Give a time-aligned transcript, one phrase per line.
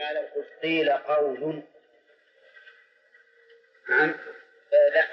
[0.00, 1.62] ما لو قيل قول.
[3.88, 4.14] نعم.
[4.72, 5.06] آه لا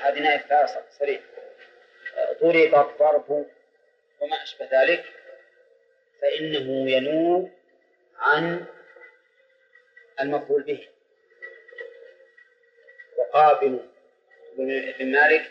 [0.00, 1.20] هذه نائب فاصل صريح
[2.16, 3.30] آه، ضرب الضرب
[4.20, 5.04] وما أشبه ذلك.
[6.22, 7.50] فإنه ينوب
[8.18, 8.66] عن
[10.20, 10.88] المفعول به.
[13.18, 13.80] وقابل
[14.58, 15.50] ابن مالك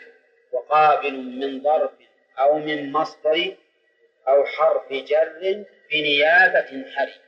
[0.52, 1.90] وقابل من ظرف
[2.38, 3.56] أو من مصدر
[4.28, 7.25] أو حرف جر بنيابة حري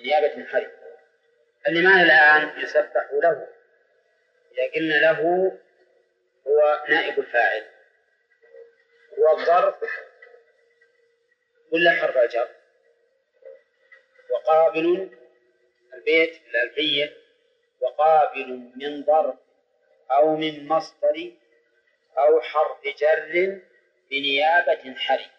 [0.00, 0.70] بنيابة حري
[1.68, 3.48] الإيمان الآن يسبح له
[4.52, 5.52] إذا قلنا له
[6.46, 7.66] هو نائب الفاعل.
[9.18, 9.90] هو الظرف
[11.72, 12.48] ولا حرف الجر
[14.30, 15.10] وقابل
[15.94, 17.16] البيت الألفية
[17.80, 19.34] وقابل من ظرف
[20.10, 21.32] أو من مصدر
[22.18, 23.60] أو حرف جر
[24.10, 25.30] بنيابة حري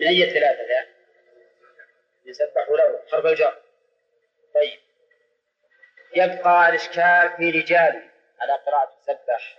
[0.00, 0.97] من أي ثلاثة ذا؟
[2.28, 3.62] يسبح له حرف الجر.
[4.54, 4.80] طيب.
[6.16, 8.02] يبقى الإشكال في رجال
[8.40, 9.58] على قراءة سبح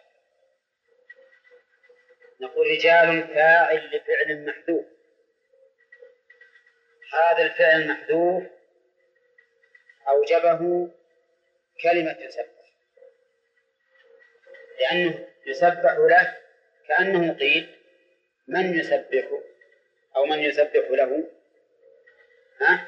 [2.41, 4.85] نقول رجال فاعل لفعل محذوف.
[7.13, 8.43] هذا الفعل المحذوف
[10.07, 10.91] أوجبه
[11.83, 12.73] كلمة يسبح.
[14.79, 16.37] لأنه يسبح له
[16.87, 17.75] كأنه قيل
[18.47, 19.27] من يسبح
[20.15, 21.38] أو من يسبح له.
[22.61, 22.87] ها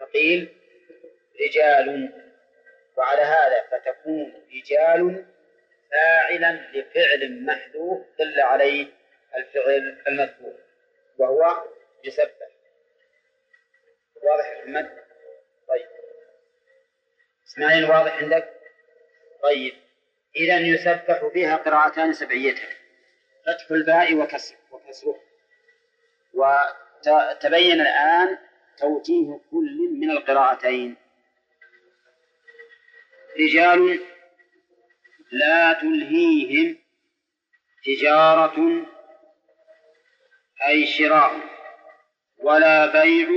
[0.00, 0.54] فقيل
[1.40, 2.12] رجال
[2.96, 5.24] وعلى هذا فتكون رجال
[5.90, 8.86] فاعلا لفعل محذوف دل عليه
[9.36, 10.54] الفعل المذكور
[11.18, 11.64] وهو
[12.04, 12.48] يسبح.
[14.22, 14.90] واضح يا محمد؟
[15.68, 15.86] طيب.
[17.46, 18.54] إسماعيل واضح عندك؟
[19.42, 19.72] طيب.
[20.36, 22.74] إذا يسبح فيها قراءتان سبعيتان.
[23.46, 25.20] فتح الباء وكسر وكسره
[26.34, 28.38] وتبين الآن
[28.78, 30.96] توجيه كل من القراءتين.
[33.40, 34.00] رجال
[35.32, 36.78] لا تلهيهم
[37.84, 38.86] تجارة
[40.66, 41.40] أي شراء
[42.38, 43.28] ولا بيع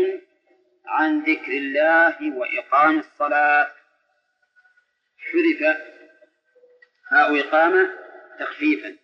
[0.85, 3.73] عن ذكر الله وإقام الصلاة.
[5.17, 5.77] حذف
[7.11, 7.89] هاء إقامة
[8.39, 8.97] تخفيفا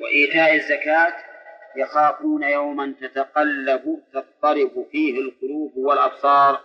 [0.00, 1.25] وإيتاء الزكاة
[1.76, 6.64] يخافون يوما تتقلب تضطرب فيه القلوب والأبصار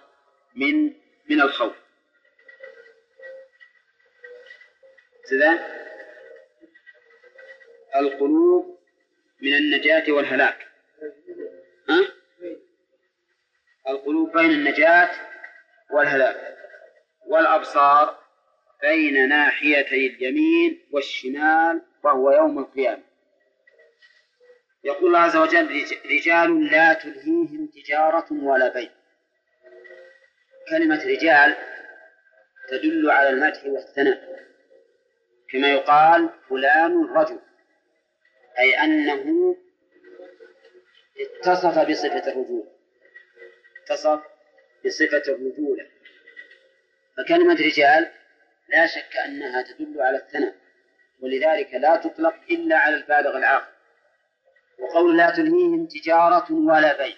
[0.56, 0.94] من
[1.30, 1.76] من الخوف.
[5.30, 5.60] كذا
[7.96, 8.80] القلوب
[9.42, 10.68] من النجاة والهلاك.
[11.90, 12.00] ها؟
[13.90, 15.12] القلوب بين النجاة
[15.92, 16.58] والهلاك
[17.28, 18.20] والأبصار
[18.82, 23.11] بين ناحيتي اليمين والشمال وهو يوم القيامة.
[24.84, 28.90] يقول الله عز وجل رجال لا تلهيهم تجارة ولا بيع.
[30.70, 31.56] كلمة رجال
[32.70, 34.42] تدل على المدح والثناء.
[35.50, 37.40] كما يقال فلان رجل
[38.60, 39.58] أي أنه
[41.20, 42.72] اتصف بصفة الرجولة.
[43.84, 44.22] اتصف
[44.86, 45.88] بصفة الرجولة.
[47.18, 48.12] فكلمة رجال
[48.70, 50.56] لا شك أنها تدل على الثناء
[51.20, 53.81] ولذلك لا تطلق إلا على البالغ العاقل.
[54.82, 57.16] وقول لا تلهيهم تجارة ولا بيع.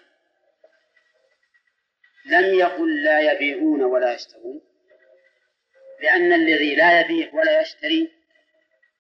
[2.26, 4.62] لم يقل لا يبيعون ولا يشترون
[6.02, 8.12] لأن الذي لا يبيع ولا يشتري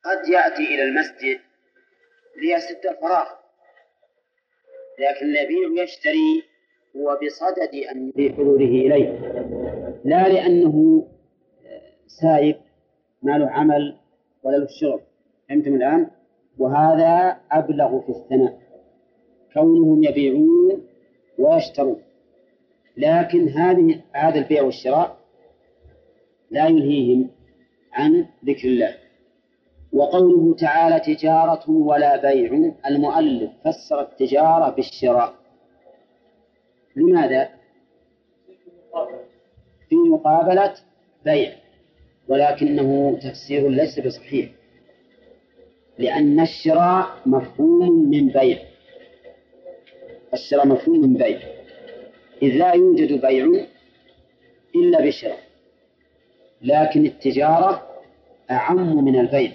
[0.03, 1.40] قد يأتي إلى المسجد
[2.35, 3.28] ليسد الفراغ.
[5.00, 6.44] لكن الذي يشتري
[6.95, 9.09] هو بصدد أن في حضوره إليه
[10.06, 11.07] لا لأنه
[12.07, 12.62] سائب
[13.22, 14.00] ما له عمل
[14.44, 15.01] ولا له شغل.
[15.50, 16.12] فهمتم الآن؟
[16.59, 18.59] وهذا أبلغ في الثناء.
[19.53, 20.81] كونهم يبيعون
[21.40, 22.02] ويشترون.
[22.97, 25.18] لكن هذه هذا البيع والشراء
[26.52, 27.30] لا يلهيهم
[27.94, 28.96] عن ذكر الله.
[29.94, 35.34] وقوله تعالى تجارة ولا بيع المؤلف فسر التجارة بالشراء.
[36.96, 37.50] لماذا؟
[39.89, 40.74] في مقابلة
[41.25, 41.51] بيع
[42.27, 44.50] ولكنه تفسير ليس بصحيح.
[45.98, 48.57] لأن الشراء مفهوم من بيع.
[50.34, 51.40] الشراء مفهوم من بيع.
[52.42, 53.45] إذ لا يوجد بيع
[54.75, 55.40] إلا بشراء
[56.62, 57.88] لكن التجارة
[58.51, 59.51] أعم من البيع.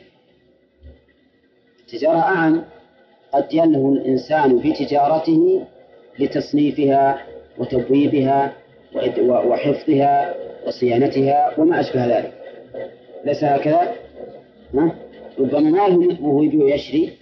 [1.80, 2.64] التجارة أعم
[3.32, 5.66] قد يلهو الإنسان في تجارته
[6.18, 7.26] لتصنيفها
[7.58, 8.52] وتبويبها
[9.20, 10.34] وحفظها
[10.66, 12.32] وصيانتها وما أشبه ذلك.
[13.24, 13.94] ليس هكذا؟
[14.74, 15.07] ها؟
[15.38, 17.12] ربما ما وهو يبيع يشري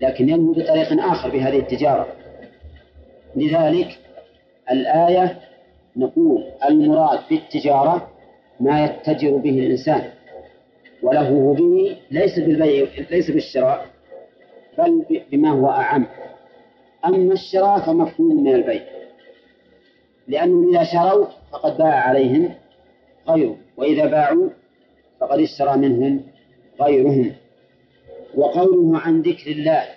[0.00, 2.06] لكن ينمو بطريق آخر بهذه التجارة.
[3.36, 3.98] لذلك
[4.70, 5.40] الآية
[5.96, 8.08] نقول المراد بالتجارة
[8.60, 10.02] ما يتجر به الإنسان
[11.02, 13.86] وله به ليس بالبيع ليس بالشراء
[14.78, 16.06] بل بما هو أعم.
[17.04, 18.82] أما الشراء فمفهوم من البيع
[20.28, 22.54] لأنهم إذا شروا فقد باع عليهم
[23.28, 24.48] غيره وإذا باعوا
[25.20, 26.20] فقد اشترى منهم
[26.80, 27.32] غيرهم.
[28.34, 29.88] وقوله عن ذكر الله.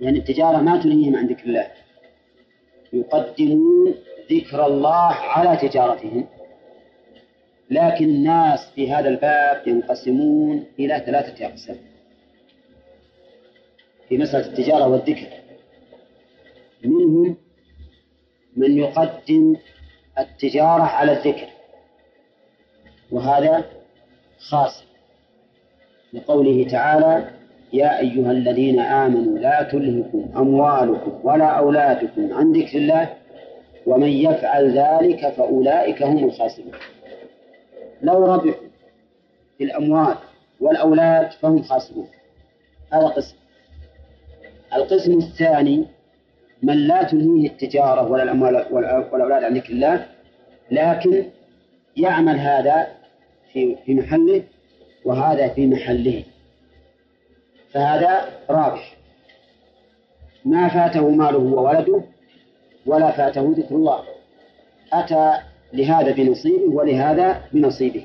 [0.00, 1.70] يعني التجارة ما تنهيهم عن ذكر الله.
[2.92, 3.94] يقدمون
[4.32, 6.26] ذكر الله على تجارتهم
[7.70, 11.76] لكن الناس في هذا الباب ينقسمون إلى ثلاثة أقسام.
[14.08, 15.28] في مسألة التجارة والذكر.
[16.84, 17.36] منهم
[18.56, 19.56] من يقدم
[20.18, 21.48] التجارة على الذكر
[23.10, 23.64] وهذا
[24.38, 24.84] خاص.
[26.14, 27.24] لقوله تعالى
[27.72, 33.08] يا أيها الذين آمنوا لا تلهكم أموالكم ولا أولادكم عن ذكر الله
[33.86, 36.72] ومن يفعل ذلك فأولئك هم الخاسرون.
[38.02, 38.68] لو ربحوا
[39.58, 40.14] في الأموال
[40.60, 42.06] والأولاد فهم خاسرون.
[42.92, 43.36] هذا قسم.
[44.74, 45.84] القسم الثاني
[46.62, 48.66] من لا تلهيه التجارة ولا الأموال
[49.12, 50.06] والأولاد عن ذكر الله
[50.70, 51.24] لكن
[51.96, 52.86] يعمل هذا
[53.52, 54.42] في في محله
[55.04, 56.24] وهذا في محله.
[57.72, 58.96] فهذا رابح.
[60.44, 62.02] ما فاته ماله وولده
[62.86, 64.02] ولا فاته ذكر الله.
[64.92, 65.38] أتى
[65.72, 68.04] لهذا بنصيبه ولهذا بنصيبه.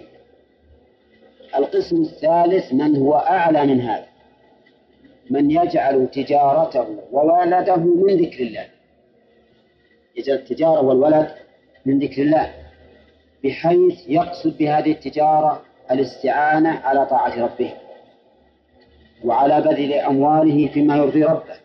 [1.56, 4.06] القسم الثالث من هو أعلى من هذا.
[5.30, 8.66] من يجعل تجارته وولده من ذكر الله.
[10.16, 11.32] يجعل التجارة والولد
[11.86, 12.54] من ذكر الله.
[13.44, 17.74] بحيث يقصد بهذه التجارة الاستعانة على طاعة ربه
[19.24, 21.56] وعلى بذل أمواله فيما يرضي ربه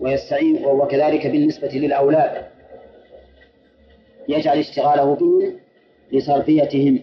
[0.00, 2.46] ويستعين وكذلك بالنسبة للأولاد.
[4.28, 5.58] يجعل اشتغاله بهم
[6.12, 7.00] لتربيتهم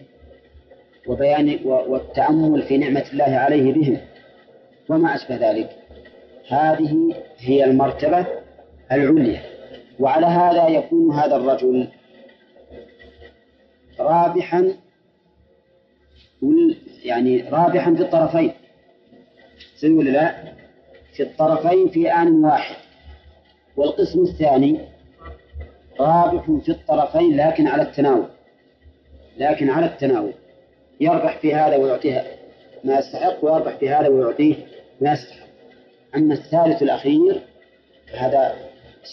[1.07, 3.97] وبيان والتأمل في نعمة الله عليه بهم.
[4.89, 5.69] وما أشبه ذلك.
[6.49, 8.25] هذه هي المرتبة
[8.91, 9.41] العليا.
[9.99, 11.87] وعلى هذا يكون هذا الرجل
[13.99, 14.73] رابحا
[17.03, 18.51] يعني رابحا في الطرفين.
[19.75, 20.53] سوي ولا لا؟
[21.13, 22.75] في الطرفين في آن واحد.
[23.77, 24.79] والقسم الثاني
[25.99, 28.27] رابح في الطرفين لكن على التناول.
[29.37, 30.33] لكن على التناول.
[30.99, 32.25] يربح في هذا ويعطيه
[32.83, 34.55] ما يستحق ويربح في هذا ويعطيه
[35.01, 35.47] ما يستحق.
[36.15, 37.41] أما الثالث الأخير
[38.17, 38.55] هذا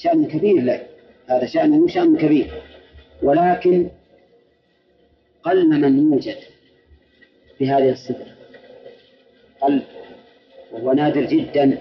[0.03, 0.87] شأن كبير له.
[1.27, 2.63] هذا شأنه شأن كبير.
[3.23, 3.89] ولكن
[5.43, 6.56] قل من يوجد.
[7.61, 8.27] بهذه الصفة
[9.61, 9.83] قل
[10.73, 11.79] وهو نادر جدا.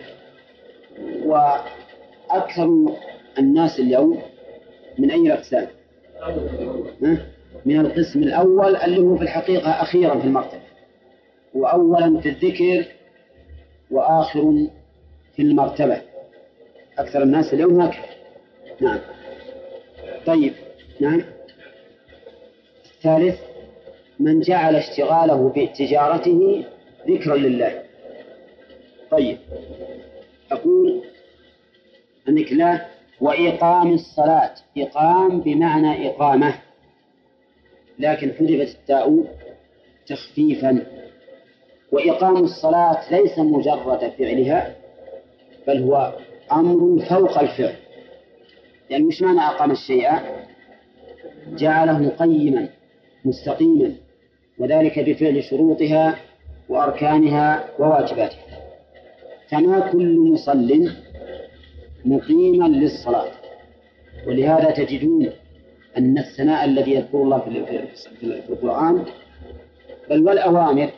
[1.25, 2.95] وأكثر
[3.39, 4.21] الناس اليوم
[4.97, 5.67] من أي الأقسام؟
[7.65, 10.61] من القسم الأول اللي هو في الحقيقة أخيرا في المرتبة.
[11.53, 12.85] وأولا في الذكر
[13.91, 14.67] وآخر
[15.35, 16.01] في المرتبة.
[16.99, 18.05] أكثر الناس اليوم هكذا.
[18.81, 18.99] نعم.
[20.25, 20.53] طيب.
[20.99, 21.23] نعم.
[22.95, 23.39] الثالث
[24.19, 26.63] من جعل اشتغاله بتجارته
[27.09, 27.83] ذكرا لله.
[29.11, 29.37] طيب.
[30.51, 31.03] أقول
[32.29, 32.85] أنك لا
[33.21, 34.53] وإقام الصلاة.
[34.77, 36.55] إقام بمعنى إقامة.
[37.99, 39.25] لكن حذفت التاء
[40.07, 40.85] تخفيفا.
[41.91, 44.75] وإقام الصلاة ليس مجرد فعلها
[45.67, 46.13] بل هو
[46.51, 47.75] أمر فوق الفعل.
[48.89, 50.09] يعني مش معنى أقام الشيء؟
[51.47, 52.69] جعله قيما
[53.25, 54.04] مستقيما.
[54.59, 56.15] وذلك بفعل شروطها
[56.69, 58.45] وأركانها وواجباتها.
[59.49, 60.91] فما كل مصل
[62.05, 63.31] مقيما للصلاة؟
[64.27, 65.29] ولهذا تجدون
[65.97, 67.39] أن الثناء الذي يذكر الله
[68.19, 69.05] في القرآن
[70.09, 70.89] بل والأوامر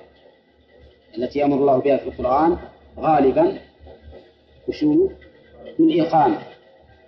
[1.17, 2.57] التي أمر الله بها في القرآن
[2.99, 3.57] غالبا
[4.67, 5.09] وشو؟
[5.79, 6.37] بالإقامة.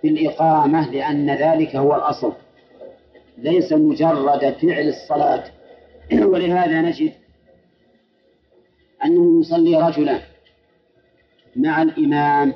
[0.02, 2.32] بالإقامة لأن ذلك هو الأصل.
[3.38, 5.44] ليس مجرد فعل الصلاة
[6.12, 7.12] ولهذا نجد
[9.04, 10.20] أنه يصلي رجلا
[11.56, 12.54] مع الإمام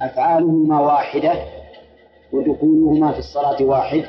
[0.00, 1.32] أفعالهما واحدة
[2.32, 4.04] ودخولهما في الصلاة واحد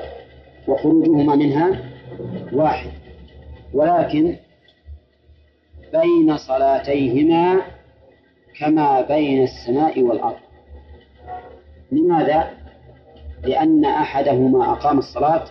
[0.68, 1.92] وخروجهما منها
[2.54, 2.92] واحد.
[3.74, 4.36] ولكن
[5.94, 7.62] بين صلاتيهما
[8.60, 10.40] كما بين السماء والأرض.
[11.92, 12.50] لماذا؟
[13.44, 15.46] لأن أحدهما أقام الصلاة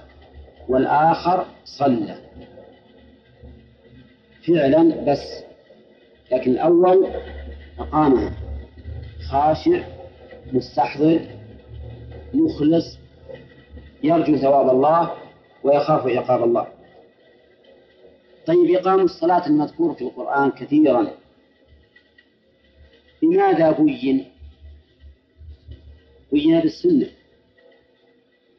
[0.68, 2.27] والآخر صلى.
[4.48, 5.44] فعلا بس
[6.32, 7.06] لكن الأول
[7.78, 8.32] أقامها
[9.30, 9.82] خاشع
[10.52, 11.20] مستحضر
[12.34, 12.98] مخلص
[14.02, 15.12] يرجو ثواب الله
[15.64, 16.66] ويخاف عقاب الله.
[18.46, 21.10] طيب إقام الصلاة المذكور في القرآن كثيرا.
[23.22, 24.24] بماذا بين؟
[26.32, 27.06] بين بالسنة.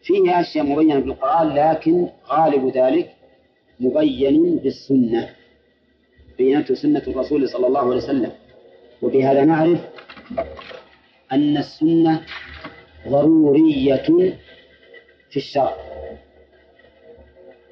[0.03, 3.15] فيه أشياء مبينة بالقرآن لكن غالب ذلك
[3.79, 5.29] مبين بالسنة.
[6.39, 8.31] بينته سنة الرسول صلى الله عليه وسلم.
[9.01, 9.79] وبهذا نعرف
[11.31, 12.22] أن السنة
[13.08, 14.08] ضرورية
[15.29, 15.75] في الشرع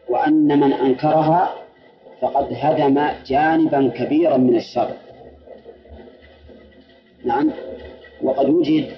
[0.09, 1.53] وأن من أنكرها
[2.21, 4.95] فقد هدم جانبا كبيرا من الشرع.
[7.25, 7.51] نعم
[8.21, 8.91] وقد وجد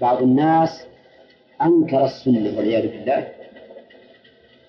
[0.00, 0.86] بعض الناس
[1.62, 3.28] أنكر السنة والعياذ بالله.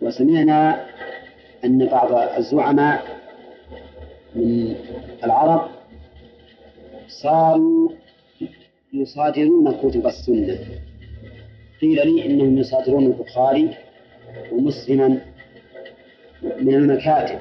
[0.01, 0.85] وسمعنا
[1.65, 3.18] أن بعض الزعماء
[4.39, 4.75] من
[5.23, 5.69] العرب
[7.07, 7.89] صاروا
[8.93, 10.59] يصادرون كتب السنة.
[11.81, 13.69] قيل لي إنهم يصادرون البخاري
[14.51, 15.21] ومسلما
[16.43, 17.39] من المكاتب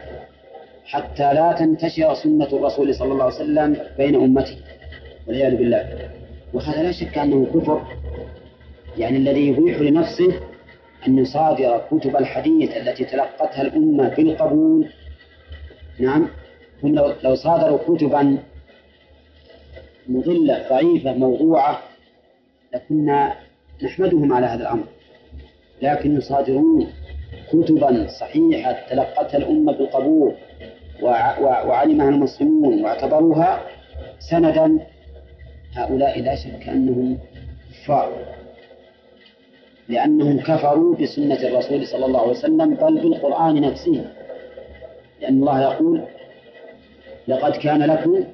[0.84, 4.56] حتى لا تنتشر سنة الرسول صلى الله عليه وسلم بين أمته
[5.26, 6.10] والعياذ بالله.
[6.54, 7.82] وهذا لا شك أنه كفر
[8.98, 10.40] يعني الذي يبيح لنفسه
[11.06, 14.88] أن يصادر كتب الحديث التي تلقتها الأمة بالقبول.
[15.98, 16.28] نعم.
[16.84, 18.38] هم لو, لو صادروا كتبا
[20.08, 21.82] مضلة ضعيفة موضوعة
[22.74, 23.34] لكنا
[23.84, 24.84] نحمدهم على هذا الأمر.
[25.82, 26.86] لكن يصادرون
[27.52, 30.34] كتبا صحيحة تلقتها الأمة بالقبول
[31.42, 33.62] وعلمها المسلمون واعتبروها
[34.18, 34.78] سندا
[35.74, 37.18] هؤلاء لا شك أنهم
[37.72, 38.12] كفار.
[39.88, 44.04] لأنهم كفروا بسنة الرسول صلى الله عليه وسلم بل بالقرآن نفسه.
[45.20, 46.02] لأن الله يقول
[47.28, 48.24] لقد كان لكم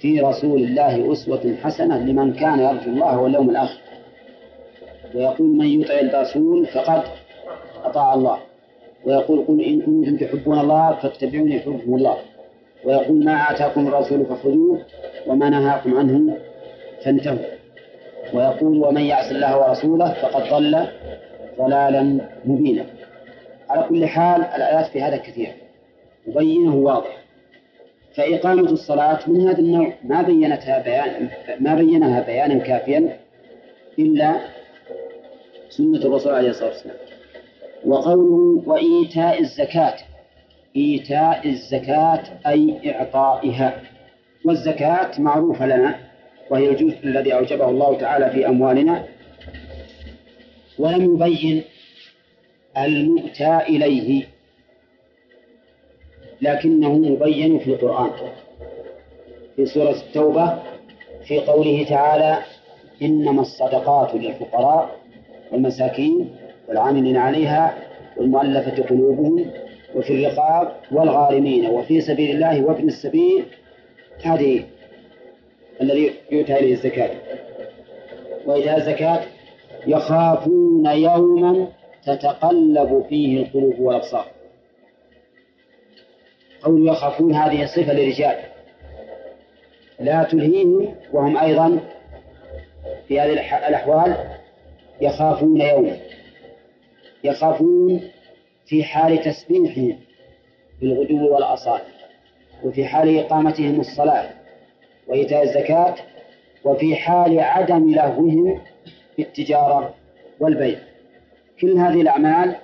[0.00, 3.80] في رسول الله أسوة حسنة لمن كان يرجو الله واليوم الآخر.
[5.14, 7.02] ويقول من يطع الرسول فقد
[7.84, 8.38] أطاع الله.
[9.04, 12.16] ويقول قل إن كنتم تحبون الله فاتبعوني يحبكم الله.
[12.84, 14.82] ويقول ما آتاكم الرسول فخذوه
[15.26, 16.36] وما نهاكم عنه
[17.04, 17.38] فانتهوا.
[18.34, 20.86] ويقول ومن يعص الله ورسوله فقد ضل
[21.58, 22.84] ضلالا مبينا.
[23.70, 25.52] على كل حال الآيات في هذا كثيرة
[26.26, 27.25] مبينة واضحة
[28.16, 31.28] فإقامة الصلاة من هذا النوع ما بينتها بيان
[31.60, 33.18] ما بينها بيانا كافيا
[33.98, 34.40] إلا
[35.68, 36.96] سنة الرسول عليه الصلاة والسلام.
[37.84, 39.94] وقوله وإيتاء الزكاة
[40.76, 43.82] إيتاء الزكاة أي إعطائها.
[44.44, 45.98] والزكاة معروفة لنا
[46.50, 49.04] وهي الجزء الذي أوجبه الله تعالى في أموالنا.
[50.78, 51.62] ولم يبين
[52.78, 54.24] المؤتى إليه.
[56.42, 58.10] لكنه مبين في القرآن.
[59.56, 60.58] في سورة التوبة
[61.26, 62.38] في قوله تعالى
[63.02, 64.96] إنما الصدقات للفقراء
[65.52, 66.36] والمساكين
[66.68, 67.74] والعاملين عليها
[68.16, 69.50] والمؤلفة قلوبهم
[69.94, 73.44] وفي الرقاب والغارمين وفي سبيل الله وابن السبيل.
[74.22, 74.64] هذه
[75.80, 77.10] الذي يؤتى إليه الزكاة.
[78.46, 79.20] وإذا الزكاة
[79.86, 81.66] يخافون يوما
[82.04, 84.35] تتقلب فيه القلوب والأبصار.
[86.66, 88.36] قول يخافون هذه صفة للرجال.
[90.00, 91.80] لا تلهيهم وهم أيضا
[93.08, 93.32] في هذه
[93.68, 94.16] الأحوال
[95.00, 95.96] يخافون يوما.
[97.24, 98.00] يخافون
[98.66, 99.98] في حال تسبيحهم
[100.80, 101.80] بالغدو والأصال
[102.64, 104.30] وفي حال إقامتهم الصلاة
[105.08, 105.94] وإيتاء الزكاة
[106.64, 108.60] وفي حال عدم لهوهم
[109.16, 109.94] في التجارة
[110.40, 110.78] والبيع.
[111.60, 112.56] كل هذه الأعمال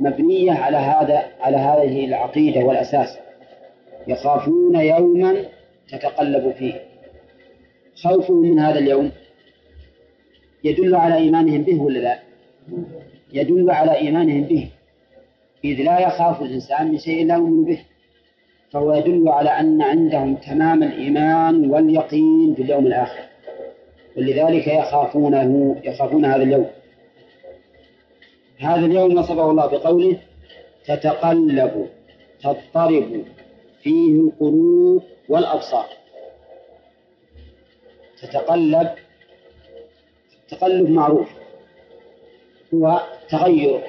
[0.00, 3.23] مبنية على هذا على هذه العقيدة والأساس.
[4.08, 5.44] يخافون يوما
[5.88, 6.80] تتقلب فيه.
[8.02, 9.10] خوفهم من هذا اليوم
[10.64, 12.18] يدل على إيمانهم به ولا لا؟
[13.32, 14.68] يدل على إيمانهم به.
[15.64, 17.78] إذ لا يخاف الإنسان من شيء لا يؤمن به.
[18.70, 23.24] فهو يدل على أن عندهم تمام الإيمان واليقين في اليوم الآخر.
[24.16, 26.66] ولذلك يخافونه يخافون هذا اليوم.
[28.58, 30.18] هذا اليوم وصفه الله بقوله
[30.86, 31.88] تتقلب
[32.42, 33.24] تضطرب.
[33.84, 35.86] فيه القلوب والأبصار.
[38.22, 38.90] تتقلب
[40.48, 41.28] تقلب معروف.
[42.74, 43.80] هو تغير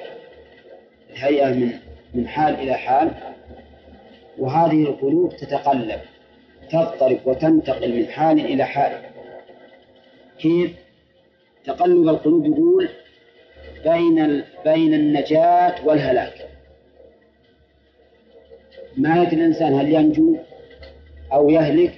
[1.10, 1.72] الهيئة من
[2.14, 3.10] من حال إلى حال
[4.38, 6.00] وهذه القلوب تتقلب
[6.70, 9.02] تضطرب وتنتقل من حال إلى حال.
[10.38, 10.70] كيف؟
[11.64, 12.88] تقلب القلوب يقول
[13.84, 16.45] بين بين النجاة والهلاك.
[18.96, 20.36] ما يدري الإنسان هل ينجو
[21.32, 21.92] أو يهلك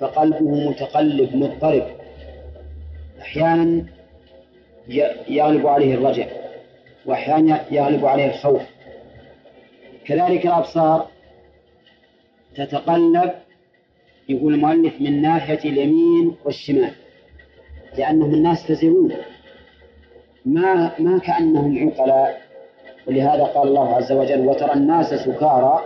[0.00, 1.86] فقلبه متقلب مضطرب.
[3.20, 3.84] أحيانا
[5.28, 6.26] يغلب عليه الرجع
[7.06, 8.62] وأحيانا يغلب عليه الخوف.
[10.04, 11.06] كذلك الأبصار
[12.54, 13.32] تتقلب
[14.28, 16.92] يقول المؤلف من ناحية اليمين والشمال
[17.98, 19.12] لأنهم الناس تزرون
[20.44, 22.48] ما ما كأنهم عقلاء.
[23.06, 25.84] ولهذا قال الله عز وجل وترى الناس سكارى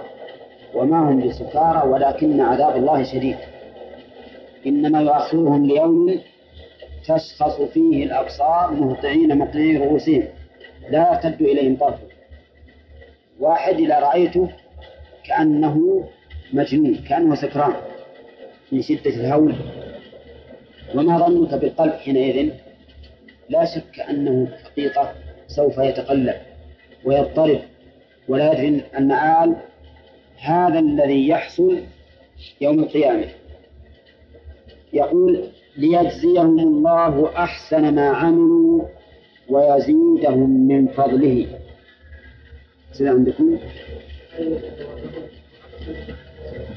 [0.74, 3.36] وما هم بسكارى ولكن عذاب الله شديد.
[4.66, 6.20] إنما يؤخرهم ليوم
[7.04, 10.24] تشخص فيه الأبصار مهطعين مقنعي رؤوسهم.
[10.90, 11.98] لا يرتد إليهم طرف.
[13.40, 14.48] واحد إذا رأيته
[15.24, 16.04] كأنه
[16.52, 17.72] مجنون كأنه سكران
[18.72, 19.54] من شدة الهول.
[20.94, 22.50] وما ظنك بالقلب حينئذ؟
[23.48, 25.12] لا شك أنه حقيقة
[25.46, 26.36] سوف يتقلب
[27.04, 27.60] ويضطرب.
[28.28, 29.56] ولا يدري المآل
[30.42, 31.80] هذا الذي يحصل
[32.60, 33.26] يوم القيامة.
[34.92, 35.44] يقول
[35.76, 38.82] ليجزيهم الله أحسن ما عملوا
[39.48, 41.46] ويزيدهم من فضله.
[42.92, 43.58] سيدي عندكم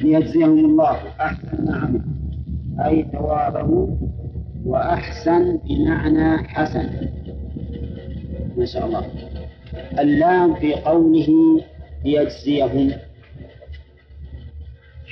[0.01, 2.01] ليجزيهم الله أحسن ما عملوا
[2.85, 3.97] أي ثوابه
[4.65, 6.89] وأحسن بمعنى حسن.
[8.57, 9.05] ما شاء الله.
[9.99, 11.61] اللام في قوله
[12.05, 12.91] ليجزيهم.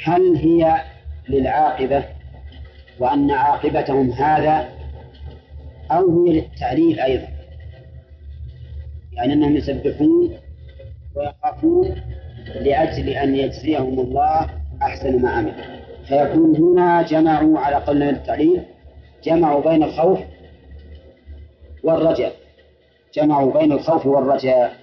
[0.04, 0.82] هل هي
[1.30, 2.04] للعاقبة
[3.00, 4.70] وأن عاقبتهم هذا
[5.92, 7.28] أو هي للتعليل أيضا؟
[9.14, 10.38] يعني أنهم يسبحون
[11.16, 11.96] ويخافون
[12.56, 14.50] لأجل أن يجزيهم الله
[14.82, 15.54] أحسن ما عمل
[16.08, 18.64] فيكون هنا جمعوا على قول من التعليل
[19.24, 20.20] جمعوا بين الخوف
[21.84, 22.34] والرجاء.
[23.14, 24.74] جمعوا بين الخوف والرجاء.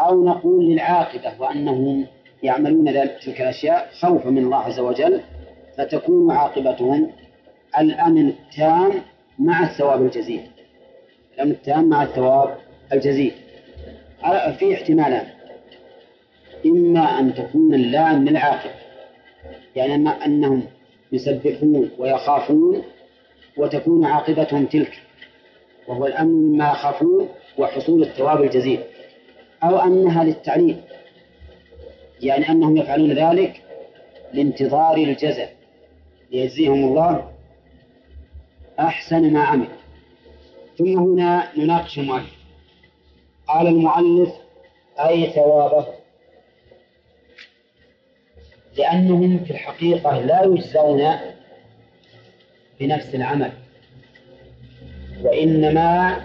[0.00, 2.06] أو نقول للعاقبة وأنهم
[2.42, 2.92] يعملون
[3.24, 5.20] تلك الأشياء خوفا من الله عز وجل
[5.78, 7.10] فتكون عاقبتهم
[7.78, 8.92] الأمن التام
[9.38, 10.40] مع الثواب الجزيل.
[11.34, 12.56] الأمن التام مع الثواب
[12.92, 13.32] الجزيل.
[14.58, 15.26] في احتمالان.
[16.66, 18.74] إما أن تكون اللام للعاقبة
[19.76, 20.62] يعني أنهم
[21.12, 22.82] يسبحون ويخافون
[23.56, 24.92] وتكون عاقبتهم تلك
[25.88, 28.80] وهو الأمن مما يخافون وحصول الثواب الجزيل
[29.62, 30.76] أو أنها للتعليل
[32.22, 33.62] يعني أنهم يفعلون ذلك
[34.32, 35.56] لانتظار الجزاء.
[36.30, 37.32] ليجزيهم الله
[38.80, 39.68] أحسن ما عمل.
[40.78, 42.36] ثم هنا نناقش المؤلف.
[43.48, 44.32] قال المؤلف
[45.00, 45.86] أي ثوابه؟
[48.78, 51.12] لأنهم في الحقيقة لا يجزون
[52.80, 53.52] بنفس العمل
[55.22, 56.20] وإنما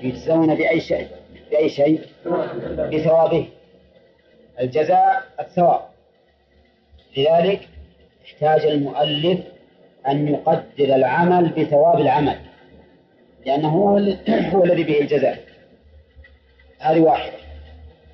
[0.00, 1.08] يجزون بأي شيء
[1.50, 2.00] بأي شيء؟
[2.92, 3.48] بثوابه.
[4.60, 5.80] الجزاء الثواب.
[7.16, 7.68] لذلك
[8.26, 9.40] احتاج المؤلف
[10.08, 12.38] أن يقدر العمل بثواب العمل
[13.46, 13.68] لأنه
[14.54, 15.38] هو الذي به الجزاء.
[16.78, 17.36] هذه واحدة.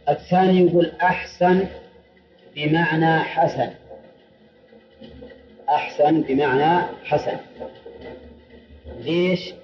[0.09, 1.67] الثاني يقول أحسن
[2.57, 3.71] بمعنى حسن.
[5.69, 7.37] أحسن بمعنى حسن.
[9.01, 9.55] ليش؟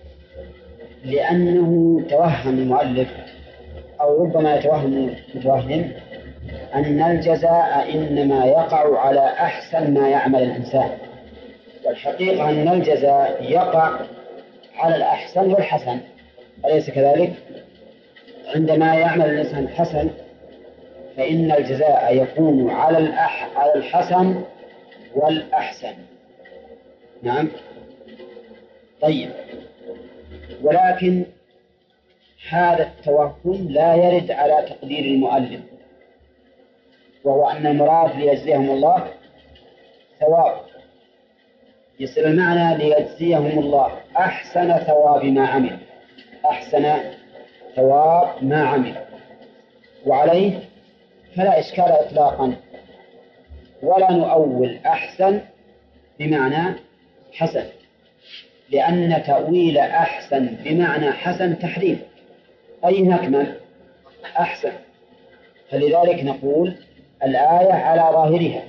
[1.05, 3.09] لأنه توهم المؤلف
[4.01, 5.93] أو ربما يتوهم المتوهم
[6.75, 10.91] أن الجزاء إنما يقع على أحسن ما يعمل الإنسان.
[11.85, 14.01] والحقيقة أن الجزاء يقع
[14.77, 16.01] على الأحسن والحسن.
[16.65, 17.33] أليس كذلك؟
[18.55, 20.11] عندما يعمل الإنسان حسن
[21.17, 24.43] فإن الجزاء يكون على الأح على الحسن
[25.15, 25.95] والأحسن.
[27.23, 27.49] نعم.
[29.01, 29.31] طيب.
[30.63, 31.25] ولكن
[32.49, 35.61] هذا التوهم لا يرد على تقدير المؤلف.
[37.29, 39.09] وهو أن المراد ليجزيهم الله
[40.21, 40.61] ثواب.
[42.01, 43.93] يصير المعنى ليجزيهم الله.
[44.17, 45.79] أحسن ثواب ما عمل.
[46.47, 46.97] أحسن
[47.77, 48.95] ثواب ما عمل.
[50.07, 50.59] وعليه
[51.37, 52.55] فلا إشكال إطلاقا.
[53.83, 55.41] ولا نؤول أحسن
[56.19, 56.77] بمعنى
[57.33, 57.65] حسن.
[58.71, 62.03] لأن تأويل أحسن بمعنى حسن تحريم.
[62.85, 63.55] أي أكمل
[64.39, 64.73] أحسن.
[65.71, 66.88] فلذلك نقول
[67.25, 68.63] الآية على ظاهرها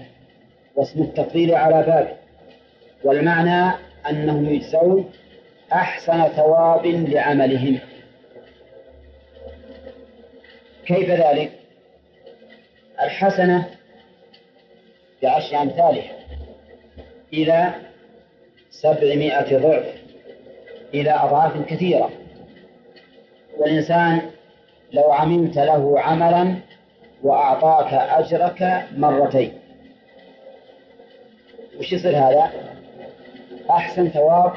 [0.75, 2.15] واسم التفضيل على بابه.
[3.03, 3.77] والمعنى
[4.09, 5.11] أنهم يجزون
[5.73, 7.79] أحسن ثواب لعملهم.
[10.85, 11.51] كيف ذلك؟
[13.01, 13.69] الحسنة
[15.23, 16.11] بعشر أمثالها.
[17.33, 17.73] إلى
[18.71, 19.85] سبعمائة ضعف
[20.93, 22.09] إلى أضعاف كثيرة.
[23.57, 24.21] والإنسان
[24.93, 26.55] لو عملت له عملا
[27.23, 29.53] وأعطاك أجرك مرتين.
[31.79, 32.51] وش يصير هذا؟
[33.69, 34.53] أحسن ثواب؟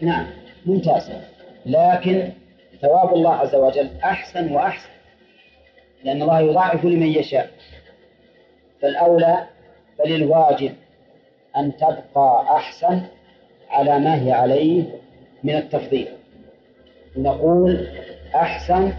[0.00, 0.26] نعم
[0.66, 1.10] ممتاز.
[1.66, 2.32] لكن
[2.82, 4.88] ثواب الله عز وجل أحسن وأحسن
[6.04, 7.50] لأن الله يضاعف لمن يشاء.
[8.82, 9.46] فالأولى
[9.98, 10.74] بل الواجب
[11.56, 13.02] أن تبقى أحسن
[13.70, 14.84] على ما هي عليه
[15.44, 16.08] من التفضيل.
[17.16, 17.88] نقول
[18.34, 18.92] أحسن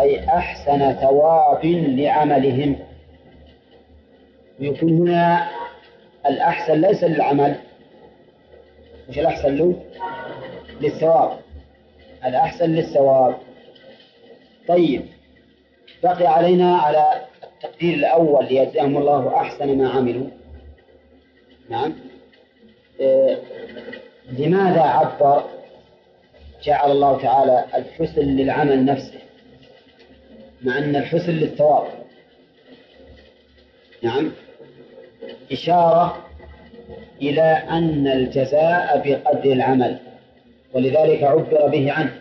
[0.00, 2.76] أي أحسن ثواب لعملهم.
[4.60, 5.48] يكون هنا
[6.26, 7.56] الأحسن ليس للعمل.
[9.08, 9.74] مش الأحسن له؟
[10.80, 11.38] للثواب.
[12.24, 13.36] الأحسن للثواب.
[14.68, 15.02] طيب.
[16.02, 20.26] بقي علينا على التقدير الأول ليجزاهم الله أحسن ما عملوا.
[21.70, 21.94] نعم.
[23.00, 23.38] إيه
[24.38, 25.44] لماذا عبر؟
[26.62, 29.25] جعل الله تعالى الحسن للعمل نفسه.
[30.62, 31.86] مع أن الحسن للثواب.
[34.02, 34.32] نعم.
[35.52, 36.24] إشارة
[37.22, 39.98] إلى أن الجزاء بقدر العمل
[40.72, 42.12] ولذلك عبر به عنه.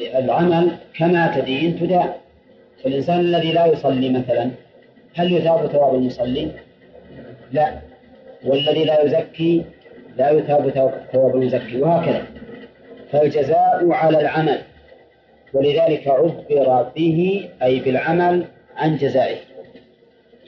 [0.00, 2.12] العمل كما تدين تدان.
[2.82, 4.50] فالإنسان الذي لا يصلي مثلا
[5.14, 6.50] هل يثاب ثواب المصلي؟
[7.52, 7.78] لا.
[8.44, 9.64] والذي لا يزكي
[10.16, 10.70] لا يثاب
[11.12, 12.26] ثواب المزكي وهكذا.
[13.12, 14.62] فالجزاء على العمل.
[15.54, 18.44] ولذلك عبر به أي بالعمل
[18.76, 19.36] عن جزائه.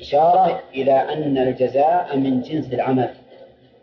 [0.00, 3.10] إشارة إلى أن الجزاء من جنس العمل.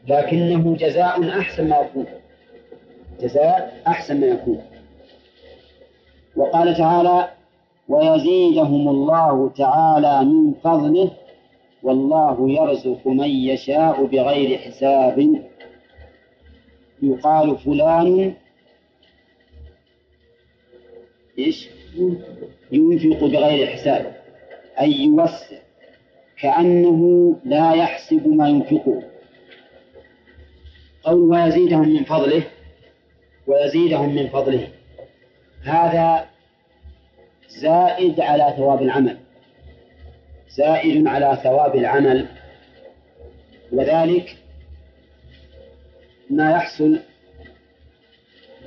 [0.08, 2.06] لكنه جزاء أحسن ما يكون.
[3.22, 4.62] جزاء أحسن ما يكون.
[6.36, 7.30] وقال تعالى
[7.90, 11.12] ويزيدهم الله تعالى من فضله
[11.84, 15.44] والله يرزق من يشاء بغير حساب.
[17.02, 18.34] يقال فلان
[21.40, 21.70] إيش؟
[22.72, 24.16] ينفق بغير حساب
[24.80, 25.58] أي يوسع
[26.42, 29.04] كأنه لا يحسب ما ينفقه.
[31.04, 32.44] قول ويزيدهم من فضله
[33.48, 34.68] ويزيدهم من فضله.
[35.64, 36.26] هذا
[37.50, 39.18] زائد على ثواب العمل
[40.50, 42.28] زائد على ثواب العمل.
[43.72, 44.38] وذلك
[46.30, 47.00] ما يحصل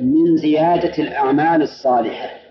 [0.00, 2.45] من زيادة الأعمال الصالحة.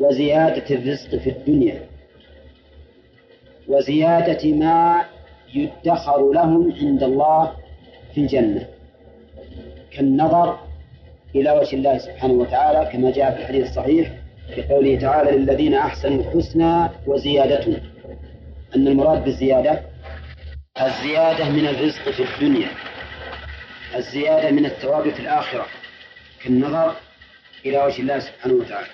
[0.00, 1.86] وزيادة الرزق في الدنيا.
[3.68, 5.04] وزيادة ما
[5.54, 7.52] يدخر لهم عند الله
[8.14, 8.66] في الجنة.
[9.90, 10.58] كالنظر
[11.34, 14.10] إلى وجه الله سبحانه وتعالى كما جاء في الحديث الصحيح
[14.54, 17.66] في قوله تعالى للذين أحسنوا الحسنى وزيادة
[18.76, 19.82] أن المراد بالزيادة
[20.82, 22.68] الزيادة من الرزق في الدنيا.
[23.96, 25.66] الزيادة من الثواب في الآخرة.
[26.44, 26.94] كالنظر
[27.66, 28.86] إلى وجه الله سبحانه وتعالى.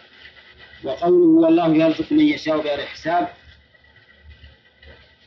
[0.85, 3.29] وقوله والله يرزق من يشاء بغير حساب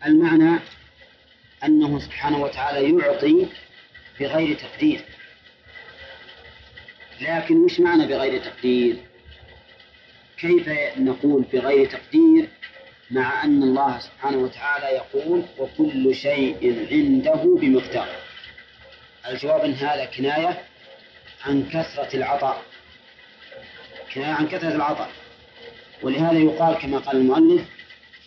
[0.06, 0.60] المعنى
[1.64, 3.48] أنه سبحانه وتعالى يعطي
[4.20, 5.02] بغير تقدير.
[7.22, 8.96] لكن وش معنى بغير تقدير؟
[10.38, 12.50] كيف نقول بغير تقدير؟
[13.12, 18.10] مع أن الله سبحانه وتعالى يقول وكل شيء عنده بمقدار
[19.30, 20.64] الجواب أن هذا كناية
[21.46, 22.64] عن كثرة العطاء.
[24.14, 25.10] كناية عن كثرة العطاء.
[26.04, 27.62] ولهذا يقال كما قال المؤلف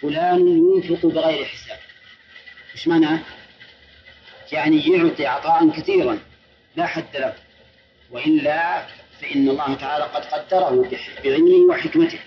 [0.01, 1.79] فلان ينفق بغير حساب.
[2.75, 3.21] إيش معناه؟
[4.53, 6.19] يعني يعطي عطاء كثيرا
[6.77, 7.35] لا حد له.
[8.11, 8.87] وإلا
[9.21, 10.91] فإن الله تعالى قد قدره
[11.25, 12.19] بعلمه وحكمته.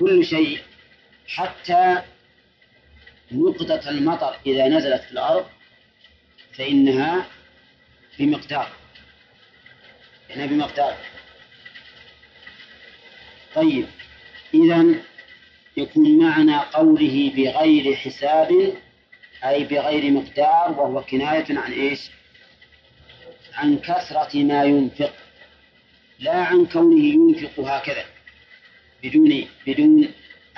[0.00, 0.60] كل شيء
[1.28, 2.02] حتى
[3.32, 5.46] نقطة المطر إذا نزلت في الأرض
[6.52, 7.26] فإنها
[8.18, 8.68] بمقدار.
[10.30, 10.96] إنها بمقدار.
[13.54, 13.86] طيب.
[14.54, 14.94] إذا
[15.76, 18.74] يكون معنى قوله بغير حساب
[19.44, 22.10] أي بغير مقدار وهو كناية عن إيش؟
[23.54, 25.12] عن كثرة ما ينفق.
[26.18, 28.04] لا عن كونه ينفق هكذا
[29.02, 30.08] بدون بدون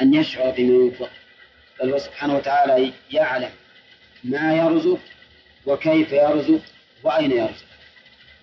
[0.00, 1.10] أن يشعر بما ينفق.
[1.80, 3.50] بل هو سبحانه وتعالى يعلم
[4.24, 5.00] ما يرزق
[5.66, 6.60] وكيف يرزق
[7.02, 7.66] وأين يرزق.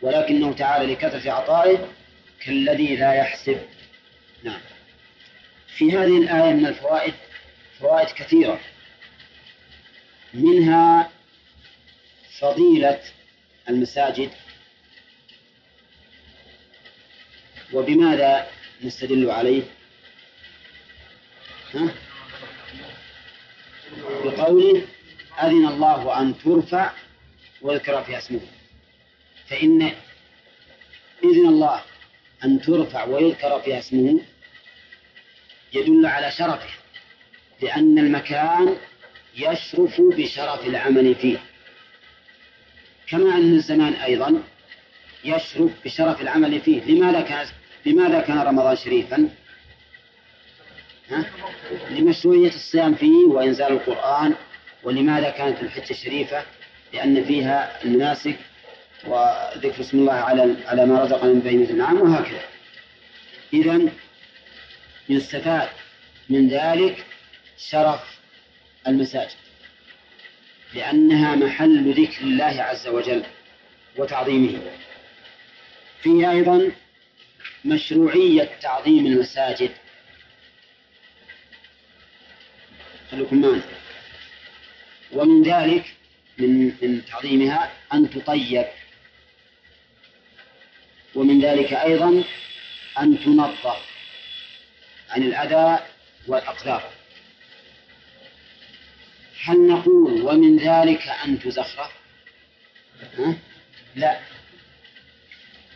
[0.01, 1.87] ولكنه تعالى لكثرة عطائه
[2.45, 3.57] كالذي لا يحسب.
[4.43, 4.59] نعم.
[5.77, 7.13] في هذه الآية من الفوائد
[7.79, 8.59] فوائد كثيرة.
[10.33, 11.12] منها
[12.39, 13.01] فضيلة
[13.69, 14.29] المساجد.
[17.73, 18.47] وبماذا
[18.83, 19.63] نستدل عليه؟
[21.73, 21.93] ها؟
[24.23, 24.88] بقوله
[25.43, 26.91] أذن الله أن ترفع
[27.62, 28.41] ويذكر فيها اسمه.
[29.47, 29.81] فإن
[31.23, 31.81] إذن الله
[32.43, 34.19] أن ترفع ويذكر فيها اسمه
[35.73, 36.69] يدل على شرفه
[37.62, 38.75] لأن المكان
[39.38, 41.38] يشرف بشرف العمل فيه
[43.07, 44.43] كما أن الزمان أيضا
[45.25, 47.47] يشرف بشرف العمل فيه لماذا كان
[47.86, 49.29] لماذا كان رمضان شريفا؟
[51.09, 51.25] ها؟
[51.89, 54.33] لمشروعية الصيام فيه وإنزال القرآن
[54.83, 56.43] ولماذا كانت الحجة شريفة؟
[56.93, 58.36] لأن فيها المناسك
[59.05, 62.41] وذكر اسم الله على على ما رزقنا من بهيمة النعم وهكذا.
[63.53, 63.89] إذا
[65.09, 65.69] يستفاد
[66.29, 67.05] من ذلك
[67.57, 68.19] شرف
[68.87, 69.35] المساجد
[70.73, 73.23] لأنها محل ذكر الله عز وجل
[73.97, 74.61] وتعظيمه.
[76.01, 76.71] فيه أيضا
[77.65, 79.71] مشروعية تعظيم المساجد.
[83.11, 83.63] خليكم معنا.
[85.11, 85.93] ومن ذلك
[86.37, 88.65] من من تعظيمها أن تطيب
[91.15, 92.23] ومن ذلك أيضا
[92.99, 93.92] أن تنظف
[95.09, 95.83] عن الأذى
[96.27, 96.83] والأقدار.
[99.43, 101.91] هل نقول ومن ذلك أن تزخرف؟
[103.95, 104.19] لا.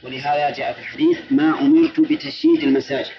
[0.04, 3.12] ولهذا جاء في الحديث ما أمرت بتشييد المساجد.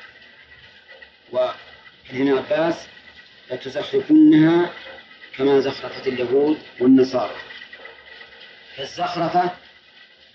[1.32, 2.88] وابن عباس
[3.50, 4.70] لتزخرفنها
[5.36, 7.36] كما زخرفت اليهود والنصارى.
[8.76, 9.50] فالزخرفة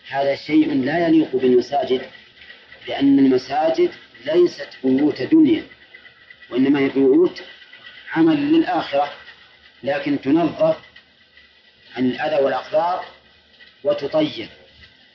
[0.08, 2.02] هذا شيء لا يليق بالمساجد
[2.88, 3.92] لأن المساجد
[4.26, 5.64] ليست بيوت دنيا
[6.50, 7.44] وإنما هي بيوت
[8.14, 9.14] عمل للآخرة
[9.84, 10.78] لكن تنظف
[11.96, 13.06] عن الأذى والأقدار
[13.84, 14.50] وتطيب.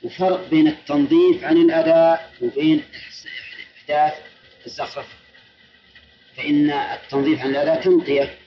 [0.03, 2.83] وفرق بين التنظيف عن الأذى وبين
[3.79, 4.13] إحداث
[4.65, 5.13] الزخرفة.
[6.37, 8.37] فإن التنظيف عن الأذى تنقية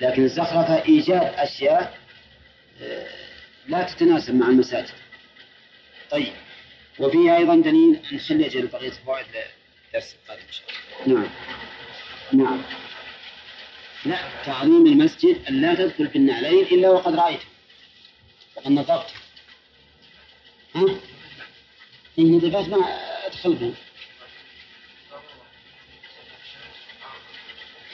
[0.00, 1.98] لكن الزخرفة إيجاد أشياء
[2.82, 3.06] آه،
[3.68, 4.94] لا تتناسب مع المساجد.
[6.10, 6.32] طيب.
[6.98, 9.26] وفيه أيضا دليل نخلي أجل بقية الفوائد
[9.94, 10.66] للدرس القادم إن شاء
[11.06, 11.20] الله.
[11.20, 11.30] نعم.
[12.32, 12.62] نعم.
[14.04, 17.46] لا تعظيم المسجد أن لا تدخل في النعلين إلا وقد رأيته
[18.56, 19.14] وقد نظرته
[20.74, 20.84] ها؟
[22.18, 22.76] إيه نظفات ما
[23.26, 23.74] أدخل بهم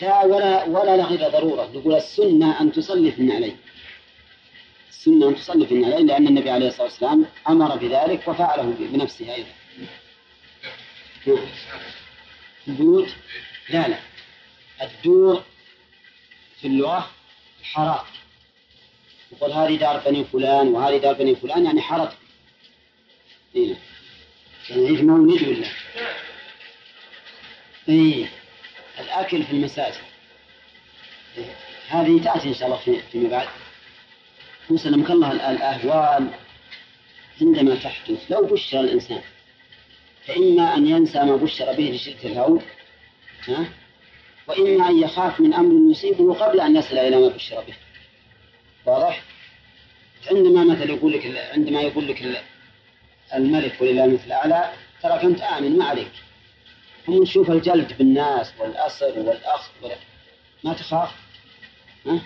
[0.03, 1.71] لا ولا ولا لغير ضرورة.
[1.75, 3.57] نقول السنة أن تصلي في النعلين.
[4.91, 9.60] السنة أن تصلي في النعلين لأن النبي عليه الصلاة والسلام أمر بذلك وفعله بنفسه أيضا.
[12.69, 13.09] البيوت
[13.69, 13.99] لا لا.
[14.83, 15.43] الدور
[16.61, 17.11] في اللغة
[17.63, 18.07] حارات
[19.33, 22.13] يقول هذه دار بني فلان وهذه دار بني فلان يعني حارت
[23.57, 23.77] إيه.
[24.71, 25.69] يعني إيش مولد ولا؟
[27.89, 28.31] إيه.
[28.99, 30.03] الأكل في المساجد.
[31.39, 31.57] إيه.
[31.89, 33.49] هذه تأتي إن شاء الله في فيما بعد.
[34.71, 36.31] وسلمك الله الأهوال
[37.41, 39.23] عندما تحدث لو بشر الإنسان
[40.31, 42.63] فإما أن ينسى ما بشر به لشدة الهول
[43.49, 43.65] ها
[44.47, 47.75] وإما أن يخاف من أمر يصيبه قبل أن يصل إلى ما بشر به
[48.87, 49.23] واضح؟
[50.31, 52.45] عندما مثلا يقول لك عندما يقول لك
[53.35, 56.13] الملك ولله المثل الأعلى تراك أنت آمن ما عليك
[57.09, 59.73] هم نشوف الجلد بالناس والأسر والأخذ
[60.65, 61.11] ما تخاف
[62.07, 62.21] ها؟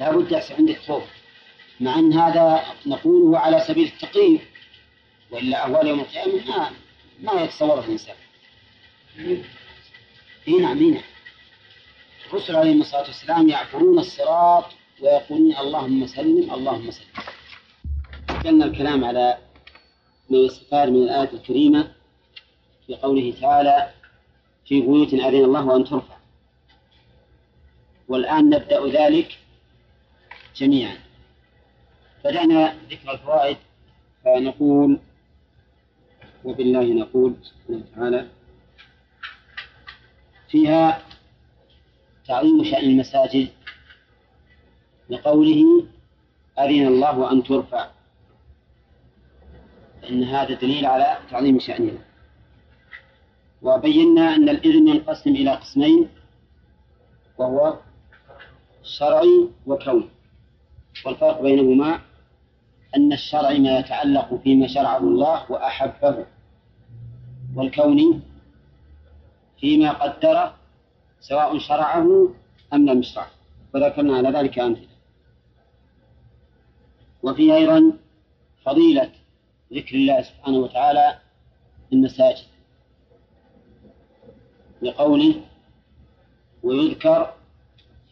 [0.00, 1.04] لا بد يحصل عندك خوف
[1.80, 4.40] مع أن هذا نقوله على سبيل التقريب
[5.30, 6.70] وإلا أهوال يوم القيامة
[7.22, 8.16] ما يتصوره الإنسان.
[10.48, 11.02] اي نعم نعم.
[12.26, 14.64] الرسل عليهم الصلاة والسلام يعبرون الصراط
[15.00, 17.06] ويقولون اللهم سلم اللهم سلم
[18.42, 19.38] كان الكلام على
[20.30, 21.92] ما يستفاد من الآية الكريمة
[22.86, 23.90] في قوله تعالى
[24.66, 26.16] في بيوت أذن الله أن ترفع.
[28.08, 29.38] والآن نبدأ ذلك
[30.56, 30.98] جميعا.
[32.24, 33.56] بدأنا ذكر الفوائد
[34.24, 34.98] فنقول
[36.44, 38.26] وبالله نقول سبحانه وتعالى
[40.48, 41.02] فيها
[42.26, 43.48] تعظيم شأن المساجد
[45.10, 45.86] لقوله
[46.58, 47.88] أذن الله أن ترفع
[50.02, 52.04] فإن هذا دليل على تعظيم شأنها.
[53.62, 56.08] وبينا أن الإذن ينقسم إلى قسمين
[57.38, 57.78] وهو
[58.82, 60.08] شرعي وكوني
[61.06, 62.00] والفرق بينهما
[62.96, 66.26] أن الشرع ما يتعلق فيما شرعه الله وأحبه.
[67.56, 68.20] والكوني
[69.60, 70.54] فيما قدره
[71.20, 72.28] سواء شرعه
[72.72, 73.30] أم لم يشرعه.
[73.74, 74.88] وذكرنا على ذلك أمثلة.
[77.22, 77.92] وفي أيضا
[78.64, 79.10] فضيلة
[79.72, 81.18] ذكر الله سبحانه وتعالى
[81.88, 82.46] في المساجد.
[84.82, 85.40] لقوله
[86.62, 87.34] ويذكر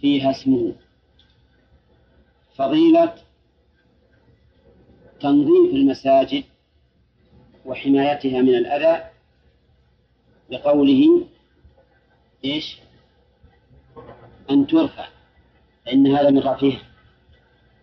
[0.00, 0.72] فيها اسمه.
[2.56, 3.14] فضيلة
[5.20, 6.44] تنظيف المساجد
[7.64, 9.11] وحمايتها من الأذى
[10.52, 11.26] لقوله
[12.44, 12.78] إيش؟
[14.50, 15.08] أن ترفع
[15.86, 16.82] فإن هذا من رفيها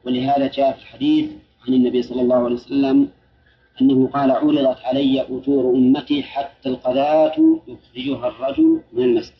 [0.05, 1.31] ولهذا جاء في الحديث
[1.67, 3.09] عن النبي صلى الله عليه وسلم
[3.81, 9.39] أنه قال عرضت علي أجور أمتي حتى القذاة يخرجها الرجل من المسجد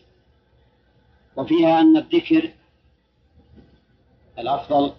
[1.36, 2.50] وفيها أن الذكر
[4.40, 4.94] الأفضل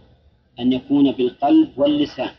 [0.61, 2.31] أن يكون بالقلب واللسان.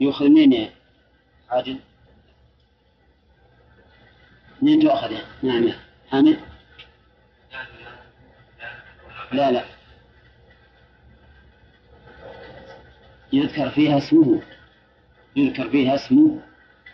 [0.00, 1.76] يؤخذ منين يا
[4.66, 5.64] منين تؤخذ يا نعم.
[5.64, 5.74] يا
[6.08, 6.38] حامد؟
[9.32, 9.64] لا لا.
[13.32, 14.42] يذكر فيها اسمه.
[15.36, 16.40] يذكر فيها اسمه.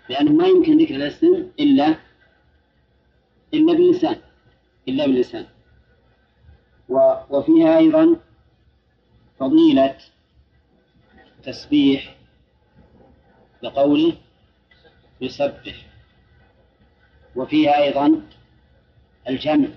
[0.09, 1.97] لأنه ما يمكن ذكر الاسم إلا
[3.55, 4.17] إلا باللسان.
[4.89, 5.47] إلا باللسان.
[7.31, 8.17] وفيها أيضا
[9.39, 9.97] فضيلة
[11.43, 12.17] تسبيح
[13.63, 14.17] بقوله
[15.21, 15.92] يسبح.
[17.37, 18.23] وفيها أيضا
[19.29, 19.69] الجمع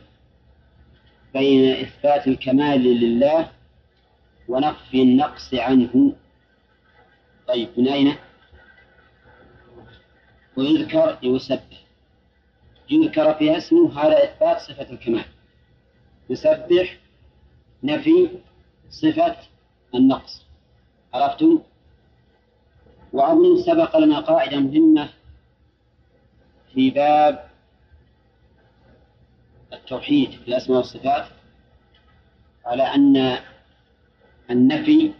[1.33, 3.51] بين إثبات الكمال لله
[4.47, 6.13] ونفي النقص عنه
[7.47, 8.15] طيب من أين؟
[10.57, 11.85] ويذكر يسبح
[12.89, 15.25] يذكر فيها اسمه هذا إثبات صفة الكمال
[16.29, 16.97] يسبح
[17.83, 18.29] نفي
[18.89, 19.35] صفة
[19.95, 20.45] النقص
[21.13, 21.59] عرفتم؟
[23.13, 25.09] وأظن سبق لنا قاعدة مهمة
[26.75, 27.49] في باب
[29.73, 31.25] التوحيد في الأسماء والصفات
[32.65, 33.39] على أن
[34.51, 35.11] النفي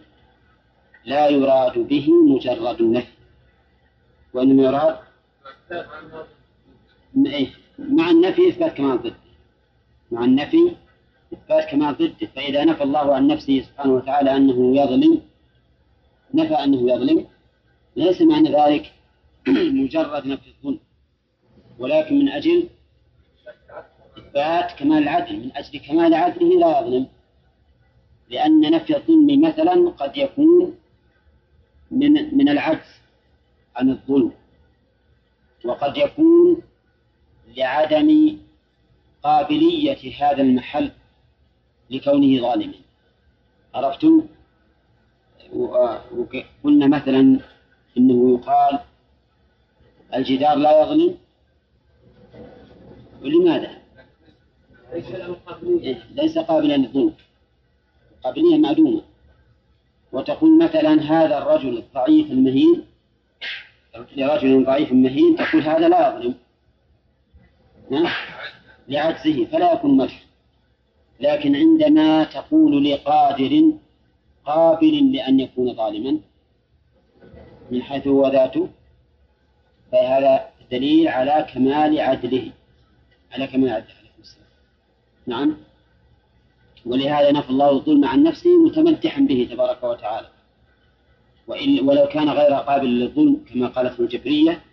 [1.06, 3.14] لا يراد به مجرد النفي.
[4.34, 4.98] وإنما يراد
[7.26, 9.16] إيه؟ مع النفي إثبات كمال ضده.
[10.12, 10.76] مع النفي
[11.34, 12.28] إثبات كمال ضده.
[12.36, 15.22] فإذا نفى الله عن نفسه سبحانه وتعالى أنه يظلم
[16.34, 17.28] نفى أنه يظلم
[17.96, 18.94] ليس معنى ذلك
[19.84, 20.80] مجرد نفي الظلم.
[21.80, 22.70] ولكن من أجل
[24.18, 27.08] إثبات كمال العدل من أجل كمال عدله لا يظلم
[28.30, 30.76] لأن نفي الظلم مثلا قد يكون
[31.92, 33.02] من من العجز
[33.76, 34.32] عن الظلم
[35.66, 36.62] وقد يكون
[37.58, 38.38] لعدم
[39.24, 40.92] قابلية هذا المحل
[41.90, 42.74] لكونه ظالما
[43.74, 44.28] عرفتم؟
[45.54, 47.40] وقلنا مثلا
[47.98, 48.80] إنه يقال
[50.14, 51.18] الجدار لا يظلم
[53.26, 53.72] ولماذا؟
[56.16, 57.14] ليس قابلا للظلم.
[58.24, 59.02] قابلية معدومة.
[60.16, 62.86] وتقول مثلا هذا الرجل الضعيف المهين
[64.16, 66.36] لرجل ضعيف مهين تقول هذا لا يظلم
[68.88, 70.24] لعجزه فلا يكون مدح
[71.20, 73.72] لكن عندما تقول لقادر
[74.46, 76.20] قابل لأن يكون ظالما
[77.72, 78.70] من حيث هو ذاته
[79.92, 82.52] فهذا دليل على كمال عدله.
[83.32, 83.96] على كمال عدله
[85.28, 85.58] نعم.
[86.86, 90.30] ولهذا نفى الله الظلم عن نفسه متمدحا به تبارك وتعالى.
[91.48, 94.64] وإن ولو كان غير قابل للظلم كما قالت الجبرية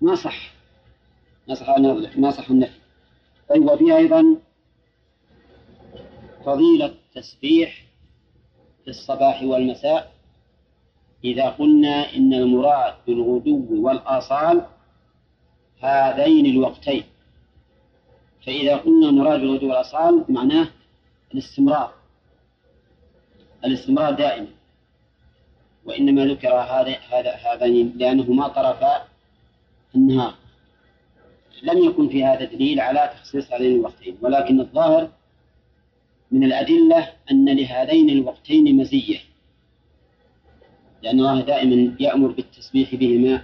[0.00, 0.52] ما صح.
[1.48, 1.78] ما صح
[2.16, 2.78] ما صح النفي.
[3.48, 4.36] طيب وفيها أيضا
[6.44, 7.84] فضيلة التسبيح
[8.84, 10.12] في الصباح والمساء.
[11.24, 14.66] إذا قلنا إن المراد بالغدو والآصال
[15.80, 17.02] هذين الوقتين.
[18.46, 20.68] فإذا قلنا المراد بالغدو والآصال معناه
[21.34, 21.94] الاستمرار.
[23.64, 24.46] الاستمرار دائما
[25.84, 29.08] وإنما ذكر هذا هذا هذين لأنهما طرفا
[29.94, 30.34] النهار.
[31.62, 34.18] لم يكن في هذا دليل على تخصيص هذين الوقتين.
[34.20, 35.10] ولكن الظاهر
[36.30, 39.18] من الأدلة أن لهذين الوقتين مزية.
[41.02, 43.42] لأن الله دائما يأمر بالتسبيح بهما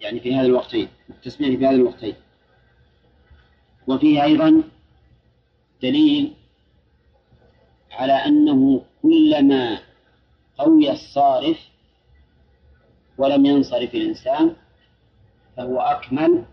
[0.00, 2.14] يعني في هذا الوقتين التسبيح في هذا الوقتين.
[3.86, 4.62] وفيه أيضا
[5.82, 6.32] دليل
[7.92, 9.78] على أنه كلما
[10.58, 11.58] قوي الصارف
[13.18, 14.56] ولم ينصرف الإنسان
[15.56, 16.44] فهو أكمل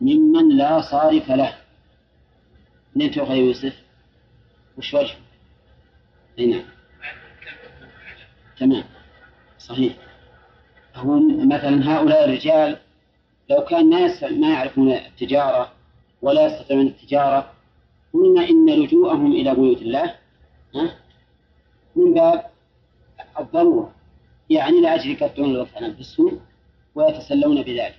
[0.00, 1.54] ممن لا صارف له.
[2.96, 3.82] يا يوسف
[4.78, 5.14] وش وجه
[6.38, 6.62] نعم.
[8.58, 8.84] تمام.
[9.58, 9.96] صحيح.
[10.94, 12.78] هو مثلا هؤلاء الرجال
[13.50, 15.72] لو كان ناس ما يعرفون التجارة
[16.22, 17.52] ولا يستطيعون التجارة.
[18.14, 20.14] قلنا إن لجوءهم إلى بيوت الله
[21.96, 22.50] من باب
[23.38, 23.92] الضرورة.
[24.50, 26.32] يعني لأجل يكثرون الغفلان في السوق
[26.94, 27.98] ويتسلون بذلك.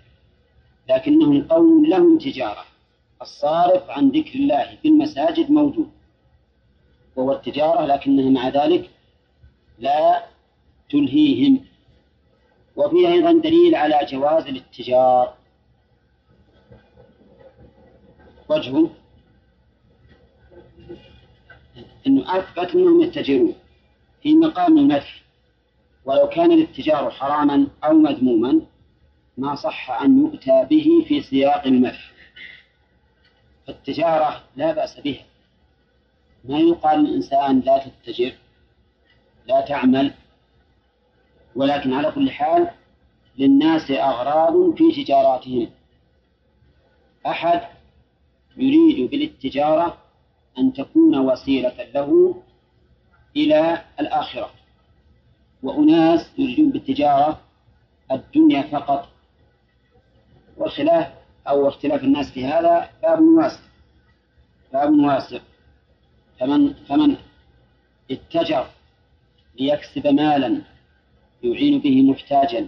[0.89, 2.65] لكنهم قوم لهم تجارة.
[3.21, 5.91] الصارف عن ذكر الله في المساجد موجود.
[7.15, 8.89] وهو التجارة لكنها مع ذلك
[9.79, 10.25] لا
[10.89, 11.65] تلهيهم.
[12.75, 15.33] وفيه أيضا دليل على جواز الاتجار.
[18.51, 18.89] وجهه.
[22.07, 23.55] أنه أثبت أنهم يتجرون
[24.23, 25.21] في مقام المدح
[26.05, 28.61] ولو كان الاتجار حراما أو مذموما
[29.37, 32.11] ما صح أن يؤتى به في سياق المدح
[33.67, 35.23] فالتجارة لا بأس بها.
[36.43, 38.33] ما يقال للإنسان لا تتجر
[39.47, 40.13] لا تعمل
[41.55, 42.67] ولكن على كل حال
[43.37, 45.69] للناس أغراض في تجاراتهم.
[47.27, 47.61] أحد
[48.61, 49.97] يريد بالتجارة
[50.57, 52.41] أن تكون وسيلة له
[53.35, 54.49] إلى الآخرة.
[55.63, 57.39] وأناس يريدون بالتجارة
[58.11, 59.07] الدنيا فقط.
[60.57, 61.13] والخلاف
[61.47, 63.59] أو اختلاف الناس في هذا باب واسع.
[64.73, 65.39] باب واسع.
[66.39, 67.15] فمن فمن
[68.11, 68.67] اتجر
[69.59, 70.61] ليكسب مالا
[71.43, 72.67] يعين به محتاجا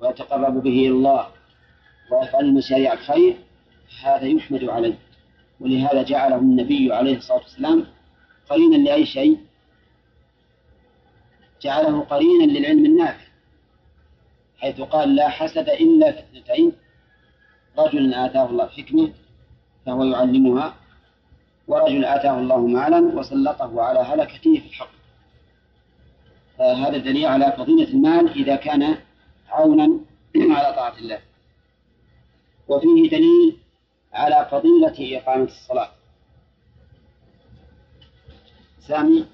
[0.00, 1.26] ويتقرب به إلى الله
[2.12, 3.36] ويفعل مشاريع الخير
[4.02, 4.98] هذا يحمد عليه.
[5.64, 7.86] ولهذا جعله النبي عليه الصلاة والسلام
[8.50, 9.38] قرينا لأي شيء؟
[11.62, 13.24] جعله قرينا للعلم النافع
[14.58, 16.72] حيث قال لا حسد إلا في اثنتين
[17.78, 19.12] رجل آتاه الله حكمة
[19.86, 20.74] فهو يعلمها
[21.68, 24.90] ورجل آتاه الله مالا وسلطه على هلكته في الحق.
[26.58, 28.96] فهذا دليل على فضيلة المال إذا كان
[29.48, 30.00] عونا
[30.36, 31.18] على طاعة الله.
[32.68, 33.56] وفيه دليل
[34.14, 35.90] على فضيلة إقامة الصلاة
[38.80, 39.26] سامي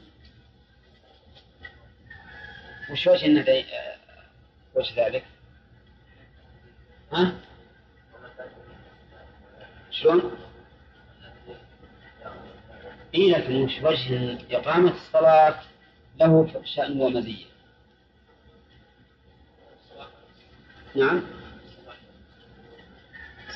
[2.91, 3.65] وش وجه النبي
[4.75, 5.25] وش ذلك؟
[7.13, 7.33] ها؟
[9.91, 10.37] شلون؟
[13.15, 15.61] إيه لكن وش وجه إقامة الصلاة
[16.21, 17.47] له شأن ومزية
[20.97, 21.23] نعم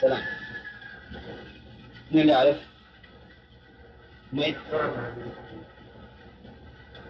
[0.01, 0.44] سلام
[2.15, 2.57] من اللي يعرف؟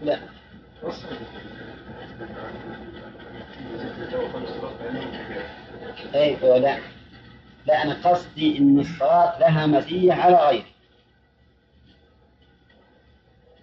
[0.03, 0.19] لا
[6.15, 6.79] اي لا
[7.67, 10.67] لا أنا قصدي إن الصلاة لها مزية على غيره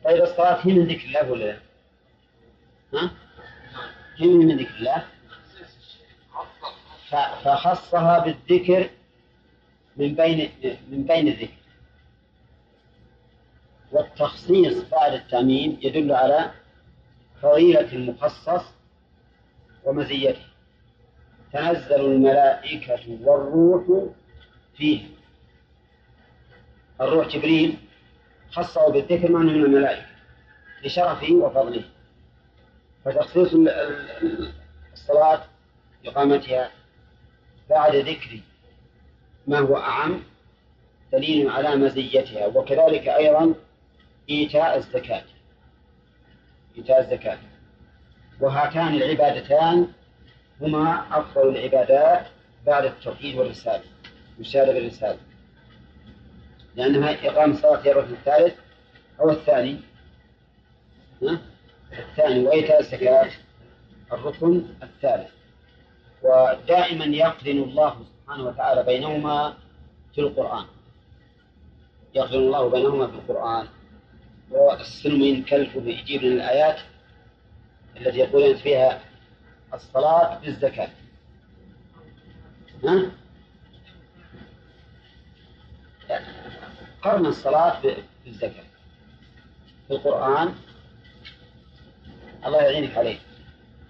[0.06, 1.60] طيب الصلاة هي من ذكر الله ولا لا؟
[2.94, 3.12] ها؟
[4.18, 5.06] هي من ذكر الله
[7.44, 8.90] فخصها بالذكر
[10.02, 10.50] من بين
[10.90, 11.62] من بين الذكر.
[13.92, 16.52] والتخصيص بعد التأمين يدل على
[17.42, 18.66] فضيلة المخصص
[19.84, 20.46] ومزيته.
[21.54, 24.12] تنزل الملائكة والروح
[24.78, 25.02] فيه.
[27.02, 27.78] الروح جبريل
[28.52, 30.06] خصه بالذكر من الملائكة
[30.84, 31.84] لشرفه وفضله.
[33.06, 33.54] فتخصيص
[34.94, 35.44] الصلاة
[36.06, 36.72] إقامتها
[37.70, 38.40] بعد ذكر
[39.48, 40.24] ما هو أعم
[41.14, 43.54] دليل على مزيتها وكذلك أيضا
[44.30, 45.24] إيتاء الزكاة.
[46.78, 47.38] إيتاء الزكاة.
[48.40, 49.88] وهاتان العبادتان
[50.62, 52.26] هما أفضل العبادات
[52.66, 53.84] بعد التوحيد والرسالة
[54.38, 55.20] والشهادة بالرسالة.
[56.76, 58.56] لأنها إقام الصلاة هي الركن الثالث
[59.20, 59.80] أو الثاني.
[62.00, 63.32] الثاني وإيتاء الزكاة
[64.14, 65.30] الركن الثالث.
[66.24, 69.58] ودائما يقرن الله سبحانه وتعالى بينهما
[70.16, 70.66] في القرآن.
[72.16, 73.68] يقرن الله بينهما في القرآن.
[74.52, 76.80] والسلم كلفه يجيب الآيات
[77.98, 79.02] التي يقولون فيها
[79.74, 80.90] الصلاة بالزكاة.
[82.84, 83.12] ها؟
[87.02, 87.82] قرن الصلاة
[88.26, 88.64] بالزكاة.
[89.88, 90.56] في القرآن
[92.46, 93.20] الله يعينك عليه.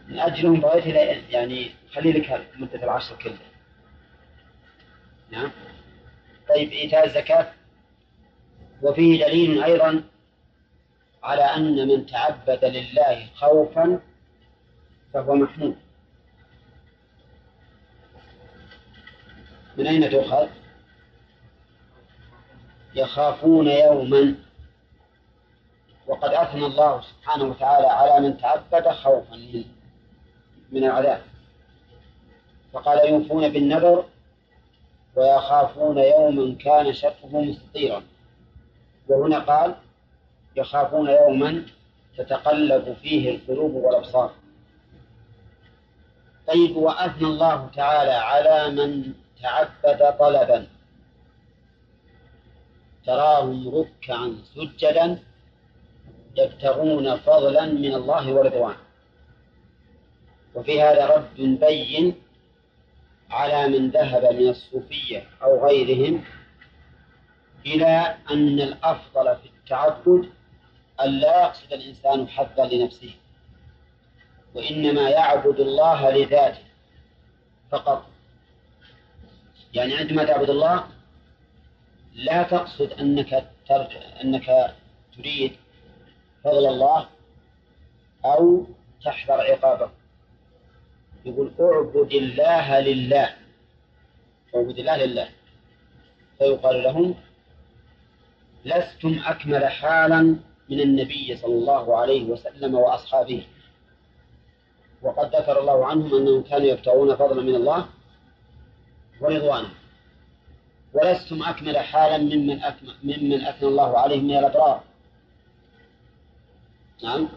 [0.08, 0.86] من أجلهم بغيت
[1.30, 3.51] يعني خلي لك مدة العشر كلها
[5.32, 5.52] نعم.
[6.50, 7.54] طيب إيتاء الزكاة.
[8.82, 10.04] وفيه دليل أيضا
[11.24, 14.00] على أن من تعبد لله خوفا
[15.14, 15.76] فهو محمود.
[19.78, 20.48] من أين تؤخذ؟
[22.96, 24.36] يخافون يوما.
[26.08, 29.36] وقد أثنى الله سبحانه وتعالى على من تعبد خوفا
[30.72, 31.22] من العذاب.
[32.74, 34.06] فقال يوفون بالنذر
[35.16, 38.04] ويخافون يوما كان شره مستطيرا.
[39.08, 39.76] وهنا قال
[40.56, 41.66] يخافون يوما
[42.18, 44.32] تتقلب فيه القلوب والأبصار.
[46.48, 50.68] طيب وأثنى الله تعالى على من تعبد طلبا.
[53.06, 55.20] تراهم ركعا سجدا
[56.38, 58.78] يبتغون فضلا من الله ورضوانه.
[60.56, 62.16] وفي هذا رد بين
[63.32, 66.24] على من ذهب من الصوفية أو غيرهم
[67.66, 70.30] إلى أن الأفضل في التعبد
[71.02, 73.14] أن لا يقصد الإنسان حظا لنفسه
[74.56, 76.64] وإنما يعبد الله لذاته
[77.72, 78.06] فقط.
[79.74, 80.86] يعني عندما تعبد الله
[82.14, 84.76] لا تقصد أنك ترجع أنك
[85.18, 85.56] تريد
[86.44, 87.08] فضل الله
[88.26, 88.66] أو
[89.06, 89.90] تحذر عقابه
[91.26, 93.30] يقول اعبد الله لله.
[94.56, 95.30] اعبد الله لله.
[96.38, 97.16] فيقال لهم
[98.66, 100.22] لستم أكمل حالا
[100.70, 103.48] من النبي صلى الله عليه وسلم وأصحابه.
[105.02, 107.86] وقد ذكر الله عنهم أنهم كانوا يبتغون فضلا من الله
[109.22, 109.70] ورضوانا.
[110.94, 112.60] ولستم أكمل حالا ممن
[113.04, 114.84] ممن أثنى الله عليهم من الأبرار.
[117.04, 117.30] نعم.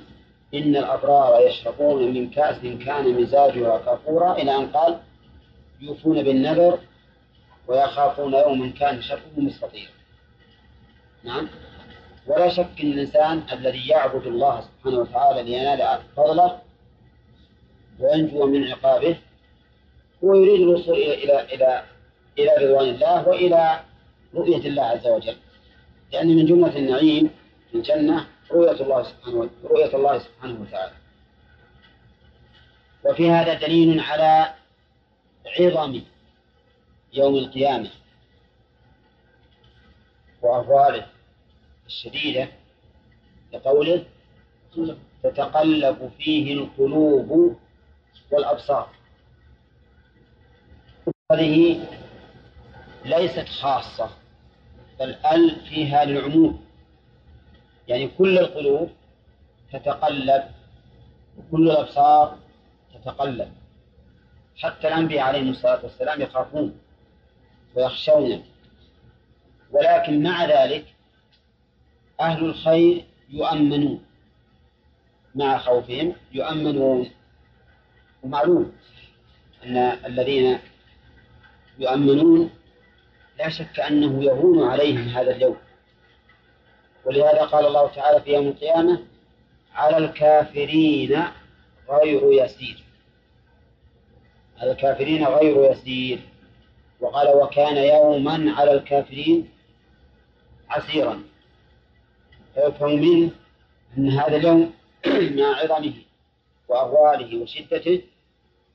[0.55, 4.99] إن الأبرار يشربون من كأس كان مزاجها كافورا إلى أن قال
[5.81, 6.79] يوفون بالنذر
[7.69, 9.91] ويخافون يوما كان شره مستطيرا
[11.25, 11.49] نعم.
[12.27, 16.59] ولا شك أن الإنسان الذي يعبد الله سبحانه وتعالى لينال فضله
[18.01, 19.17] وينجو من عقابه
[20.25, 21.83] هو يريد الوصول إلى إلى
[22.39, 23.81] إلى رضوان الله وإلى
[24.35, 25.37] رؤية الله عز وجل.
[26.13, 27.31] لأن من جملة النعيم
[27.71, 30.93] في الجنة رؤية الله سبحانه رؤية الله سبحانه وتعالى.
[33.05, 34.55] وفي هذا دليل على
[35.59, 36.01] عظم
[37.13, 37.91] يوم القيامة
[40.43, 41.07] وأهواله
[41.87, 42.49] الشديدة
[43.53, 44.05] لقوله
[45.23, 47.57] تتقلب فيه القلوب
[48.31, 48.89] والأبصار.
[51.33, 51.85] هذه
[53.05, 54.11] ليست خاصة
[55.01, 56.64] بل ال فيها للعموم.
[57.89, 58.91] يعني كل القلوب
[59.73, 60.43] تتقلب
[61.39, 62.39] وكل الأبصار
[62.95, 63.53] تتقلب.
[64.57, 66.79] حتى الأنبياء عليهم الصلاة والسلام يخافون
[67.75, 68.45] ويخشون.
[69.71, 70.85] ولكن مع ذلك
[72.21, 74.05] أهل الخير يؤمنون.
[75.35, 77.11] مع خوفهم يؤمنون.
[78.23, 78.73] ومعلوم
[79.65, 80.59] أن الذين
[81.79, 82.51] يؤمنون
[83.39, 85.57] لا شك أنه يهون عليهم هذا اليوم.
[87.07, 89.05] ولهذا قال الله تعالى في يوم القيامة
[89.75, 91.25] على الكافرين
[91.91, 92.85] غير يسير.
[94.59, 96.19] على الكافرين غير يسير.
[97.01, 99.49] وقال وكان يوما على الكافرين
[100.69, 101.23] عسيرا.
[102.55, 103.31] فيفهم منه
[103.99, 104.75] أن هذا اليوم
[105.39, 105.95] مع عظمه
[106.69, 108.03] وأهواله وشدته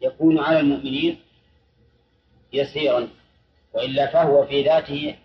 [0.02, 1.20] يكون على المؤمنين
[2.54, 3.08] يسيرا.
[3.74, 5.16] وإلا فهو في ذاته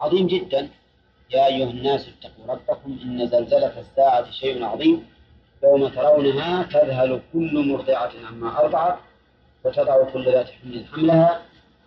[0.00, 0.70] عظيم جدا.
[1.30, 5.06] يا أيها الناس اتقوا ربكم إن زلزلة الساعة شيء عظيم.
[5.62, 8.98] يوم ترونها تذهل كل مرضعة عما أرضعت
[9.64, 11.42] وتضع كل ذات حمل حملها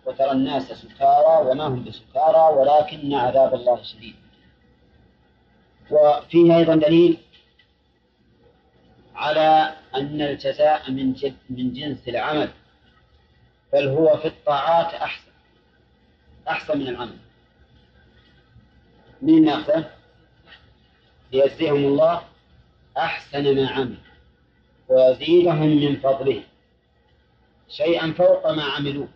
[0.06, 4.14] وترى الناس سكارى وما هم بسكارى ولكن عذاب الله شديد.
[5.90, 7.18] وفيه أيضا دليل
[9.14, 11.14] على أن الجزاء من
[11.50, 12.50] من جنس العمل
[13.72, 15.30] بل هو في الطاعات أحسن
[16.48, 17.16] أحسن من العمل.
[19.22, 19.90] من ناخذه
[21.32, 22.22] ليجزيهم الله
[22.98, 23.96] أحسن ما عمل
[24.88, 26.42] ويزيدهم من فضله
[27.68, 29.08] شيئا فوق ما عملوه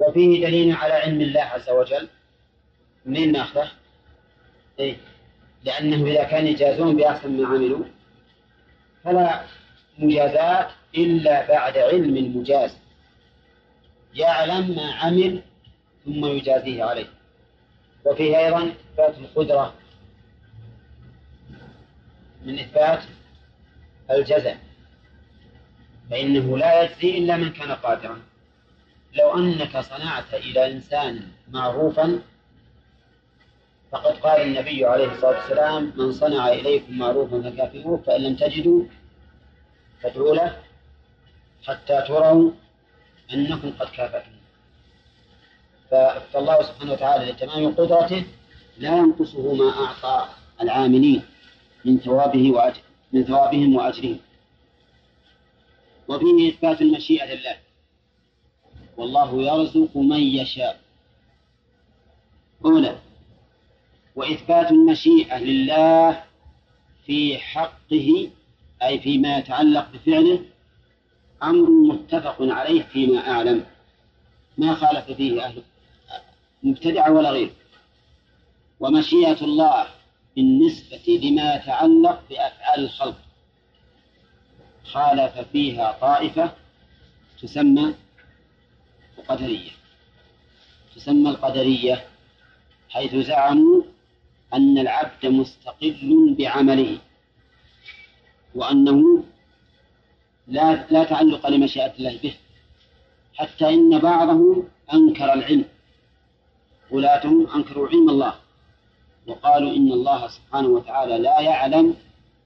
[0.00, 2.08] وفيه دليل على علم الله عز وجل
[3.06, 3.70] من ناخذه؟
[4.78, 4.96] إيه؟
[5.64, 7.84] لأنه إذا كان يجازون بأحسن ما عملوا
[9.04, 9.42] فلا
[9.98, 12.78] مجازات إلا بعد علم المجاز
[14.14, 15.42] يعلم ما عمل
[16.04, 17.17] ثم يجازيه عليه
[18.08, 19.74] وفيه أيضا إثبات القدرة
[22.44, 23.02] من إثبات
[24.10, 24.58] الجزاء
[26.10, 28.18] فإنه لا يجزي إلا من كان قادرا.
[29.14, 32.22] لو أنك صنعت إلى إنسان معروفا
[33.92, 38.84] فقد قال النبي عليه الصلاة والسلام من صنع إليكم معروفا فكافئوه فإن لم تجدوا
[40.02, 40.56] فادعوا له
[41.66, 42.50] حتى تروا
[43.32, 44.37] أنكم قد كافأتم
[45.90, 48.24] فالله سبحانه وتعالى لتمام قدرته
[48.78, 50.28] لا ينقصه ما أعطى
[50.60, 51.22] العاملين
[51.84, 52.80] من ثوابه وأجر
[53.12, 54.18] من ثوابهم وأجرهم.
[56.08, 57.56] وفيه إثبات المشيئة لله.
[58.96, 60.80] والله يرزق من يشاء.
[62.64, 62.98] أولى
[64.16, 66.22] وإثبات المشيئة لله
[67.06, 68.30] في حقه
[68.82, 70.40] أي فيما يتعلق بفعله
[71.42, 73.64] أمر متفق عليه فيما أعلم.
[74.58, 75.62] ما خالف فيه أهل
[76.62, 77.50] مبتدع ولا غير.
[78.80, 79.86] ومشيئة الله
[80.36, 83.18] بالنسبة لما يتعلق بأفعال الخلق.
[84.84, 86.52] خالف فيها طائفة
[87.42, 87.94] تسمى
[89.18, 89.70] القدرية.
[90.96, 92.04] تسمى القدرية
[92.90, 93.82] حيث زعموا
[94.54, 96.98] أن العبد مستقل بعمله
[98.54, 99.24] وأنه
[100.48, 102.34] لا لا تعلق لمشيئة الله به
[103.34, 105.64] حتى إن بعضهم أنكر العلم.
[106.90, 108.34] ولاتهم أنكروا علم الله.
[109.26, 111.96] وقالوا إن الله سبحانه وتعالى لا يعلم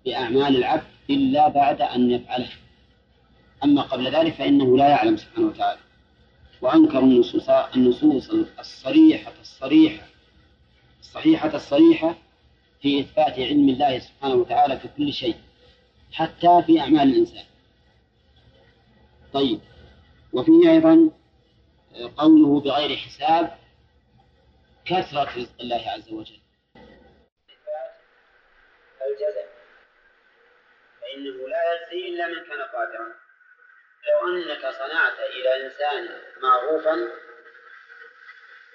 [0.05, 2.51] بأعمال العبد إلا بعد أن يفعله.
[3.65, 5.81] أما قبل ذلك فإنه لا يعلم سبحانه وتعالى.
[6.61, 10.07] وأنكروا النصوص النصوص الصريحة الصريحة
[11.01, 12.15] الصحيحة الصريحة
[12.83, 15.35] في إثبات علم الله سبحانه وتعالى في كل شيء
[16.13, 17.45] حتى في أعمال الإنسان.
[19.33, 19.61] طيب.
[20.33, 21.11] وفيه أيضا
[22.17, 23.55] قوله بغير حساب
[24.87, 26.41] كثرة رزق الله عز وجل.
[29.07, 29.49] الجزاء.
[31.01, 33.15] فإنه لا يجزي إلا من كان قادرا.
[34.09, 37.09] لو أنك صنعت إلى إنسان معروفا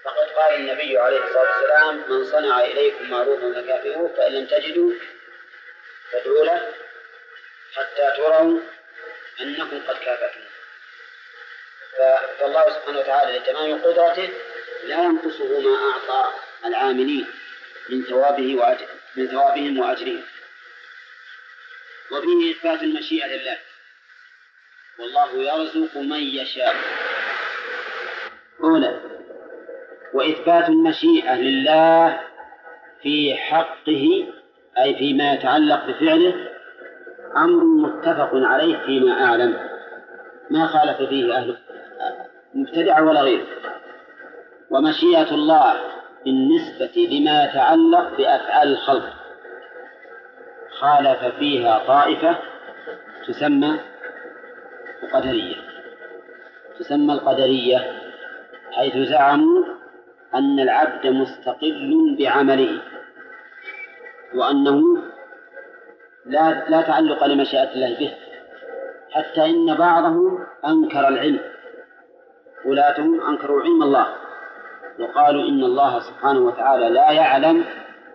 [0.04, 4.94] فقد قال النبي عليه الصلاة والسلام من صنع إليكم معروفا فكافئوه فإن لم تجدوا
[6.12, 6.74] فادعوا له
[7.76, 8.60] حتى تروا
[9.42, 10.48] أنكم قد كافأتموه
[12.40, 14.34] فالله سبحانه وتعالى لتمام قدرته
[14.88, 16.34] لا ينقصه ما أعطى
[16.66, 17.26] العاملين
[17.90, 20.22] من ثوابه وأجر من ثوابهم وأجرهم.
[22.12, 23.58] وفيه إثبات المشيئة لله.
[25.00, 26.76] والله يرزق من يشاء.
[28.64, 29.02] أولى
[30.14, 32.22] وإثبات المشيئة لله
[33.02, 34.28] في حقه
[34.78, 36.50] أي فيما يتعلق بفعله
[37.38, 39.70] أمر متفق عليه فيما أعلم.
[40.50, 41.58] ما خالف فيه أهل
[42.54, 43.57] مبتدع ولا غير.
[44.70, 45.74] ومشيئة الله
[46.26, 49.14] بالنسبة لما يتعلق بأفعال الخلق.
[50.80, 52.38] خالف فيها طائفة
[53.28, 53.80] تسمى
[55.04, 55.56] القدرية.
[56.80, 58.02] تسمى القدرية
[58.72, 59.66] حيث زعموا
[60.36, 62.82] أن العبد مستقل بعمله
[64.36, 64.82] وأنه
[66.26, 68.14] لا لا تعلق لمشيئة الله به
[69.12, 71.40] حتى إن بعضهم أنكر العلم.
[72.66, 74.27] ولاتهم أنكروا علم الله.
[75.00, 77.66] وقالوا إن الله سبحانه وتعالى لا يعلم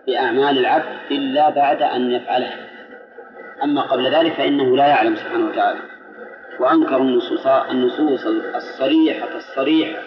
[0.07, 2.53] بأعمال العبد إلا بعد أن يفعله.
[3.63, 5.79] أما قبل ذلك فإنه لا يعلم سبحانه وتعالى.
[6.59, 8.25] وأنكروا النصوص النصوص
[8.55, 10.03] الصريحة الصريحة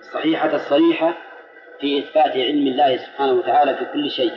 [0.00, 1.14] الصحيحة الصريحة
[1.80, 4.32] في إثبات علم الله سبحانه وتعالى في كل شيء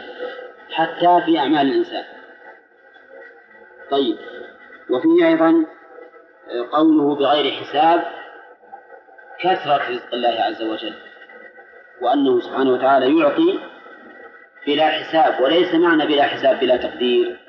[0.71, 2.03] حتى في أعمال الإنسان.
[3.91, 4.17] طيب.
[4.89, 5.65] وفيه أيضا
[6.71, 8.03] قوله بغير حساب
[9.39, 10.93] كثرة رزق الله عز وجل.
[12.01, 13.59] وأنه سبحانه وتعالى يعطي
[14.67, 17.39] بلا حساب وليس معنى بلا حساب بلا تقدير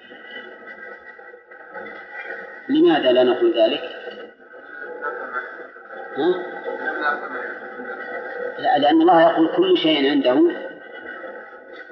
[2.68, 3.82] لماذا لا نقول ذلك؟
[6.16, 6.52] ها؟
[8.58, 10.52] لا لأن الله يقول كل شيء عنده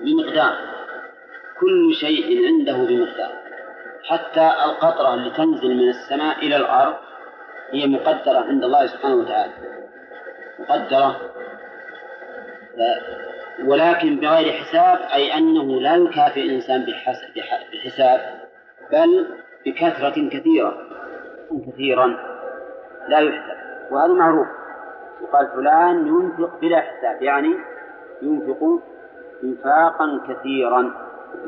[0.01, 0.57] بمقدار
[1.61, 3.41] كل شيء عنده بمقدار
[4.05, 6.97] حتى القطرة اللي تنزل من السماء إلى الأرض
[7.71, 9.53] هي مقدرة عند الله سبحانه وتعالى
[10.59, 11.21] مقدرة
[13.65, 16.87] ولكن بغير حساب أي أنه لا يكافئ الإنسان
[17.73, 18.21] بحساب
[18.93, 19.27] بل
[19.67, 20.75] بكثرة كثيرة
[21.67, 22.07] كثيرا
[23.09, 23.61] لا يحسب
[23.91, 24.47] وهذا معروف.
[25.21, 27.57] يقال فلان ينفق بلا حساب يعني
[28.23, 28.81] ينفق
[29.45, 30.93] انفاقا كثيرا.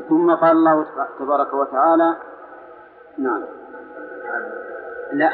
[0.09, 0.85] ثم قال الله
[1.19, 2.15] تبارك وتعالى
[3.17, 3.43] نعم.
[5.13, 5.29] لا.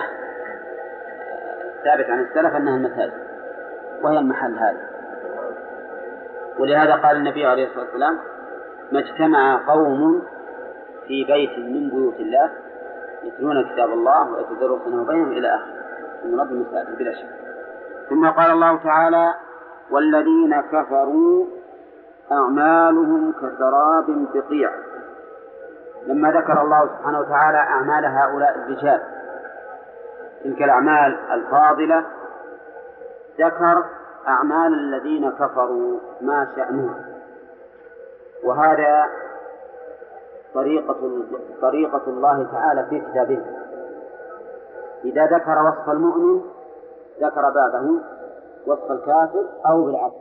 [1.83, 3.29] ثابت عن السلف أنها المساجد
[4.01, 4.98] وهي المحل هذا.
[6.59, 8.19] ولهذا قال النبي عليه الصلاة والسلام
[8.91, 10.23] ما اجتمع قوم
[11.07, 12.51] في بيت من بيوت الله
[13.23, 15.79] يتلون كتاب الله ويتدرسونه بينهم إلى آخره.
[16.25, 17.29] من رب المساجد بلا شك.
[18.09, 19.33] ثم قال الله تعالى
[19.91, 21.45] والذين كفروا
[22.31, 24.71] أعمالهم كسراب بقيع.
[26.07, 29.01] لما ذكر الله سبحانه وتعالى أعمال هؤلاء الرجال
[30.43, 32.05] تلك الأعمال الفاضلة
[33.39, 33.85] ذكر
[34.29, 36.95] أعمال الذين كفروا ما شأنهم.
[38.43, 39.05] وهذا
[40.53, 40.95] طريقة
[41.61, 43.41] طريقة الله تعالى في كتابه.
[45.05, 46.41] إذا ذكر وصف المؤمن
[47.21, 48.01] ذكر بعده
[48.67, 50.15] وصف الكافر أو بالعكس.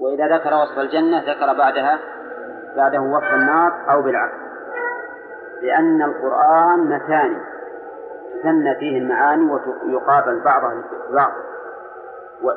[0.00, 1.98] وإذا ذكر وصف الجنة ذكر بعدها
[2.76, 4.48] بعده وصف النار أو بالعكس.
[5.62, 7.38] لأن القرآن متاني
[8.38, 9.52] تثنى فيه المعاني
[9.86, 11.32] ويقابل بعضها ببعض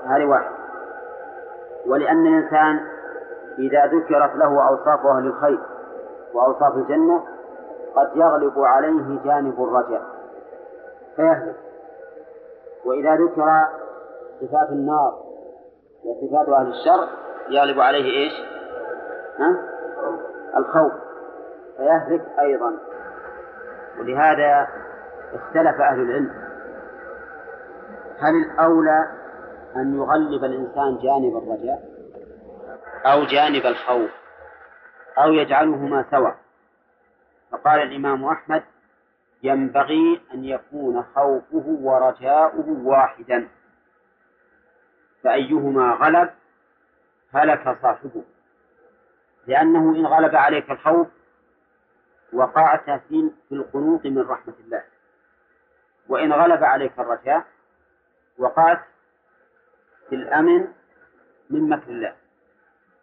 [0.05, 0.51] هذه واحد
[1.87, 2.79] ولأن الإنسان
[3.59, 5.59] إذا ذكرت له أوصاف أهل الخير
[6.33, 7.23] وأوصاف الجنة
[7.95, 10.01] قد يغلب عليه جانب الرجاء
[11.15, 11.55] فيهلك
[12.85, 13.67] وإذا ذكر
[14.41, 15.13] صفات النار
[16.05, 17.07] وصفات أهل الشر
[17.49, 18.33] يغلب عليه إيش؟
[19.39, 19.55] ها؟
[20.57, 20.91] الخوف
[21.77, 22.73] فيهلك أيضا
[23.99, 24.67] ولهذا
[25.33, 26.31] اختلف أهل العلم
[28.19, 29.20] هل الأولى
[29.75, 32.01] أن يغلب الإنسان جانب الرجاء
[33.05, 34.11] أو جانب الخوف
[35.17, 36.31] أو يجعلهما سوا
[37.51, 38.63] فقال الإمام أحمد
[39.43, 43.47] ينبغي أن يكون خوفه ورجاؤه واحدا.
[45.23, 46.29] فأيهما غلب
[47.33, 48.23] هلك صاحبه.
[49.47, 51.07] لأنه إن غلب عليك الخوف
[52.33, 54.83] وقعت في القنوط من رحمة الله.
[56.09, 57.45] وإن غلب عليك الرجاء
[58.37, 58.79] وقعت
[60.11, 60.67] في الأمن
[61.49, 62.15] من مكر الله.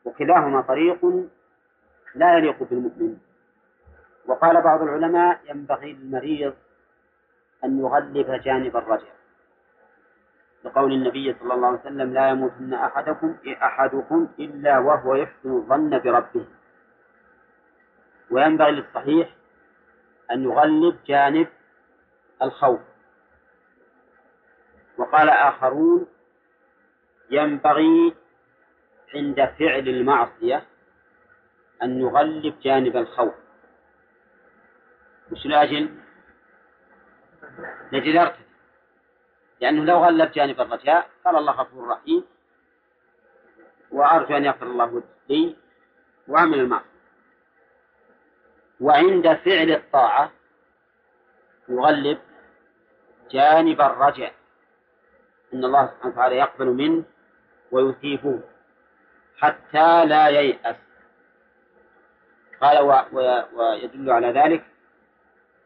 [0.05, 1.01] وكلاهما طريق
[2.15, 3.17] لا يليق بالمؤمن.
[4.27, 6.55] وقال بعض العلماء ينبغي للمريض
[7.65, 9.17] أن يغلب جانب الرجاء.
[10.65, 16.47] لقول النبي صلى الله عليه وسلم لا يموتن أحدكم أحدكم إلا وهو يحسن الظن بربه.
[18.31, 19.29] وينبغي للصحيح
[20.31, 21.49] أن يغلب جانب
[22.43, 22.81] الخوف.
[24.99, 26.07] وقال آخرون
[27.31, 28.14] ينبغي
[29.14, 30.66] عند فعل المعصية
[31.83, 33.35] أن نغلب جانب الخوف.
[35.33, 35.99] مش لأجل
[37.93, 38.49] لأجل يرتد
[39.61, 42.24] لأنه لو غلب جانب الرجاء قال الله غفور رحيم
[43.91, 45.57] وأرجو أن يغفر الله لي
[46.29, 46.99] وأعمل المعصية
[48.81, 50.33] وعند فعل الطاعة
[51.68, 52.18] يغلب
[53.31, 54.35] جانب الرجاء.
[55.55, 57.05] إن الله سبحانه وتعالى يقبل منه
[57.73, 58.41] ويثيبه
[59.39, 60.77] حتى لا ييأس.
[62.61, 62.91] قال و...
[63.12, 63.43] و...
[63.55, 64.64] ويدل على ذلك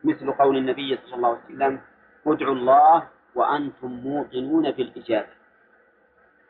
[0.04, 1.80] مثل قول النبي صلى الله عليه وسلم
[2.26, 5.28] ادعوا الله وأنتم موقنون بالإجابة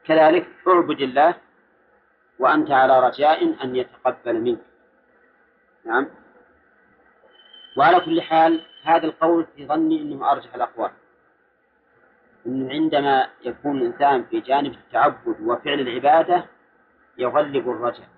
[0.05, 1.35] كذلك اعبد الله
[2.39, 4.61] وأنت على رجاء أن يتقبل منك.
[5.85, 6.09] نعم.
[7.77, 10.91] وعلى كل حال هذا القول في ظني أنه أرجح الأقوال.
[12.47, 16.45] أنه عندما يكون الإنسان في جانب التعبد وفعل العبادة
[17.19, 18.09] يغلب الرجاء.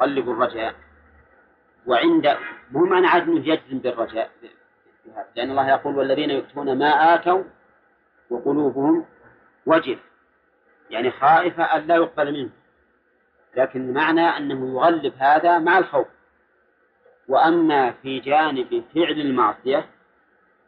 [0.00, 0.74] يغلب الرجاء.
[1.86, 2.36] وعند
[2.70, 4.30] مو معنى أنه يجزم بالرجاء
[5.36, 7.44] لأن الله يقول والذين يؤتون ما آتوا
[8.30, 9.04] وقلوبهم
[9.66, 9.98] وجل.
[10.90, 12.50] يعني خائفة أن لا يقبل منه.
[13.56, 16.06] لكن معنى أنه يغلب هذا مع الخوف.
[17.28, 19.86] وأما في جانب فعل المعصية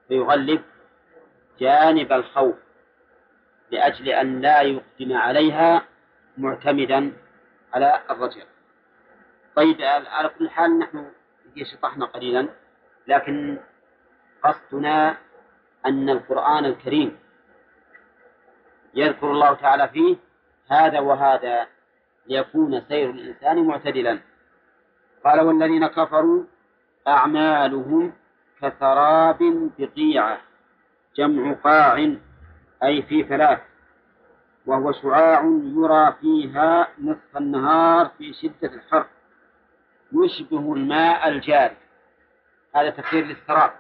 [0.09, 0.63] فيغلب
[1.61, 2.57] جانب الخوف
[3.71, 5.83] لأجل أن لا يقدم عليها
[6.39, 7.13] معتمدا
[7.75, 8.47] على الرجاء
[9.57, 11.05] طيب على كل حال نحن
[11.63, 12.49] شطحنا قليلا
[13.07, 13.59] لكن
[14.45, 15.17] قصدنا
[15.87, 17.19] أن القرآن الكريم
[18.95, 20.17] يذكر الله تعالى فيه
[20.71, 21.67] هذا وهذا
[22.27, 24.19] ليكون سير الإنسان معتدلا.
[25.25, 26.45] قال والذين كفروا
[27.09, 28.13] أعمالهم
[28.63, 30.41] كسراب بقيعة.
[31.17, 32.17] جمع قاع
[32.85, 33.61] أي في ثلاث
[34.67, 35.43] وهو شعاع
[35.77, 39.07] يرى فيها نصف النهار في شدة الحر
[40.13, 41.77] يشبه الماء الجاري.
[42.77, 43.73] هذا تفسير للسراب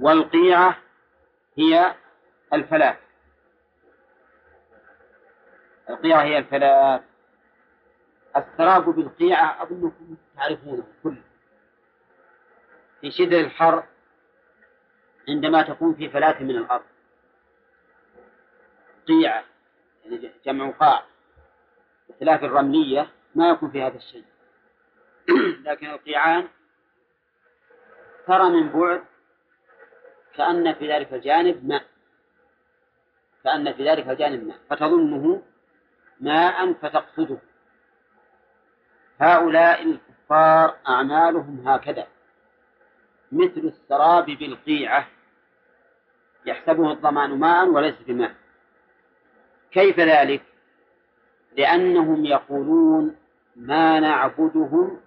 [0.00, 0.76] والقيعة
[1.58, 1.94] هي
[2.52, 2.96] الفلاة
[5.90, 7.00] القيعة هي الفلاة
[8.36, 11.22] السراب بالقيعة أظنكم تعرفونه كله.
[13.00, 13.84] في شدة الحر
[15.28, 16.84] عندما تكون في فلاة من الأرض.
[19.08, 19.44] قيعة
[20.04, 21.02] يعني جمع قاع
[22.08, 24.24] بخلاف الرملية ما يكون في هذا الشيء.
[25.66, 26.48] لكن القيعان
[28.26, 29.04] ترى من بعد
[30.34, 31.84] كأن في ذلك الجانب ماء.
[33.44, 34.58] كأن في ذلك الجانب ماء.
[34.70, 35.42] فتظنه
[36.20, 37.38] ماء فتقصده.
[39.20, 42.06] هؤلاء الكفار أعمالهم هكذا.
[43.32, 45.13] مثل السراب بالقيعة.
[46.46, 48.34] يحسبه الضمان ماء وليس بماء
[49.72, 50.42] كيف ذلك؟
[51.56, 53.16] لأنهم يقولون
[53.56, 55.00] ما نعبدهم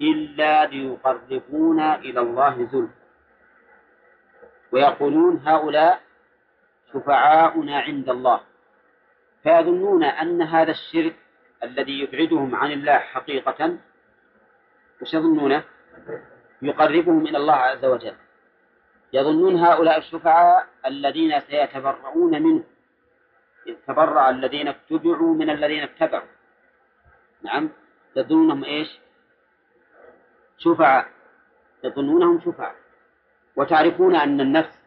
[0.00, 2.92] إلا ليقربونا إلى الله زلفى
[4.72, 6.00] ويقولون هؤلاء
[6.92, 8.40] شفعاؤنا عند الله
[9.42, 11.16] فيظنون أن هذا الشرك
[11.62, 13.76] الذي يبعدهم عن الله حقيقة
[15.02, 15.64] وش يظنونه؟
[16.62, 18.14] يقربهم إلى الله عز وجل
[19.16, 22.64] يظنون هؤلاء الشفعاء الذين سيتبرؤون منه
[23.86, 26.28] تبرأ الذين اتبعوا من الذين اتبعوا
[27.42, 27.70] نعم
[28.16, 28.98] يظنونهم إيش؟
[30.58, 31.08] شفعاء
[31.84, 32.74] يظنونهم شفعاء
[33.56, 34.78] وتعرفون أن النفس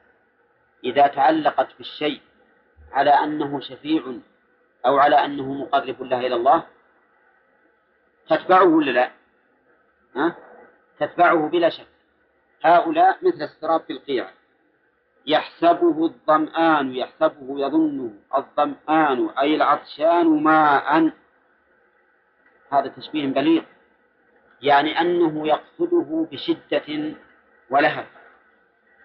[0.83, 2.21] إذا تعلقت بالشيء
[2.91, 4.13] على أنه شفيع
[4.85, 6.63] أو على أنه مقرب الله إلى الله
[8.29, 9.11] تتبعه ولا لا؟
[10.15, 10.35] ها؟
[10.99, 11.98] تتبعه بلا شك
[12.63, 14.31] هؤلاء مثل السراب في القيعة.
[15.25, 21.11] يحسبه الظمآن يحسبه يظنه الظمآن أي العطشان ماء.
[22.71, 23.63] هذا تشبيه بليغ.
[24.61, 27.15] يعني أنه يقصده بشدة
[27.69, 28.07] ولهف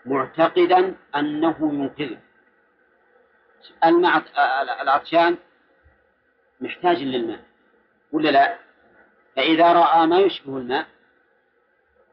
[0.07, 2.19] معتقدا أنه ينقذه.
[4.83, 5.37] العطشان
[6.61, 7.41] محتاج للماء
[8.13, 8.59] ولا لا؟
[9.37, 10.87] فإذا رأى ما يشبه الماء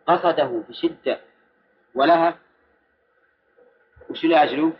[0.08, 1.20] قصده بشدة
[1.96, 2.36] ولهف
[4.10, 4.74] وش لأجله؟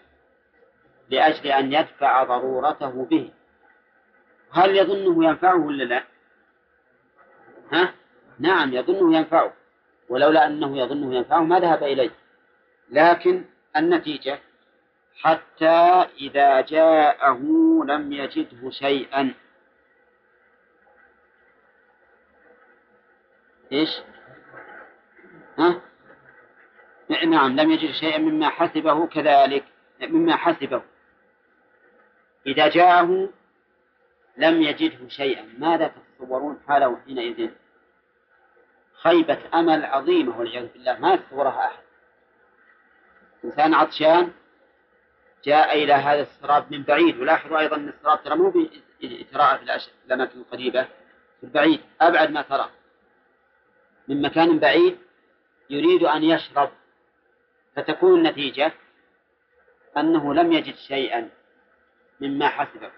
[1.10, 3.32] لأجل أن يدفع ضرورته به
[4.52, 6.04] هل يظنه ينفعه ولا لا؟
[7.72, 7.94] ها؟
[8.40, 9.54] نعم يظنه ينفعه
[10.10, 12.12] ولولا أنه يظنه ينفعه ما ذهب إليه
[12.90, 13.46] لكن
[13.78, 14.40] النتيجة
[15.16, 17.40] حتى إذا جاءه
[17.86, 19.34] لم يجده شيئا
[23.72, 23.90] إيش؟
[27.12, 29.64] نعم لم يجد شيئا مما حسبه كذلك
[30.02, 30.82] مما حسبه.
[32.46, 33.30] إذا جاءه
[34.38, 37.50] لم يجده شيئا ماذا تتصورون حاله حينئذ؟
[39.04, 41.84] خيبة أمل عظيمة والعياذ بالله ما يتصورها أحد.
[43.46, 44.32] إنسان عطشان
[45.44, 48.50] جاء إلى هذا السراب من بعيد ولاحظوا أيضا أن السراب ترى مو
[49.02, 50.84] بإتراء في الأماكن القريبة
[51.40, 52.70] في البعيد أبعد ما ترى.
[54.08, 54.98] من مكان بعيد
[55.70, 56.72] يريد أن يشرب.
[57.76, 58.72] فتكون النتيجة
[59.98, 61.30] أنه لم يجد شيئا
[62.20, 62.92] مما حسبه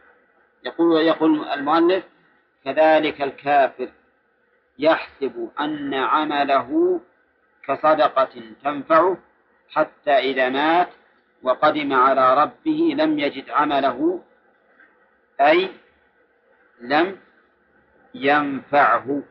[0.65, 2.03] يقول يقول المؤلف
[2.65, 3.89] كذلك الكافر
[4.80, 7.01] يحسب أن عمله
[7.67, 9.17] كصدقة تنفعه
[9.69, 10.89] حتى إذا مات
[11.43, 14.24] وقدم على ربه لم يجد عمله
[15.41, 15.69] أي
[16.82, 17.19] لم
[18.13, 19.24] ينفعه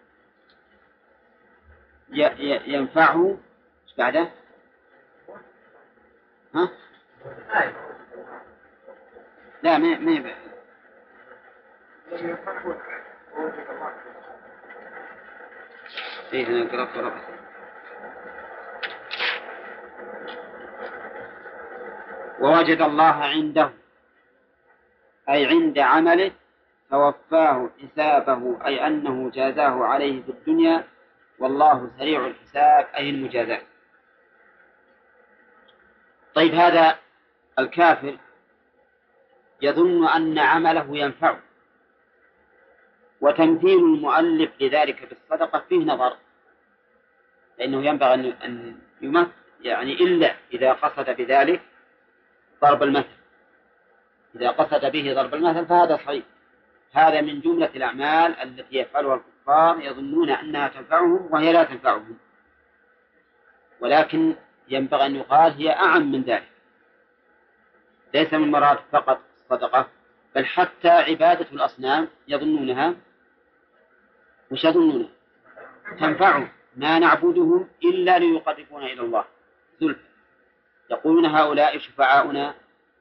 [2.66, 3.38] ينفعه
[3.98, 4.30] بعده؟
[6.54, 6.70] ها؟
[9.62, 10.34] لا ما ما
[16.32, 17.20] إيه نقرأ قرأ
[22.40, 23.70] ووجد الله عنده
[25.28, 26.32] أي عند عمله
[26.90, 30.84] فوفاه حسابه أي أنه جازاه عليه في الدنيا
[31.38, 33.62] والله سريع الحساب أي المجازات
[36.34, 36.98] طيب هذا
[37.58, 38.18] الكافر
[39.62, 41.40] يظن أن عمله ينفعه
[43.20, 46.16] وتمثيل المؤلف لذلك بالصدقة فيه نظر
[47.58, 48.14] لأنه ينبغي
[48.44, 49.30] أن يمثل
[49.60, 51.62] يعني إلا إذا قصد بذلك
[52.62, 53.16] ضرب المثل.
[54.34, 56.24] إذا قصد به ضرب المثل فهذا صحيح.
[56.92, 62.18] هذا من جملة الأعمال التي يفعلها الكفار يظنون أنها تنفعهم وهي لا تنفعهم.
[63.80, 64.36] ولكن
[64.72, 66.48] ينبغي أن يقال هي أعم من ذلك.
[68.14, 69.88] ليس من مراد فقط الصدقة
[70.34, 72.94] بل حتى عبادة الأصنام يظنونها
[74.50, 75.08] وش يظنونها؟
[75.98, 79.24] تنفعهم ما نعبدهم إلا ليقربونا إلى الله.
[79.80, 80.00] زلفى
[80.90, 82.54] يقولون هؤلاء شفعاؤنا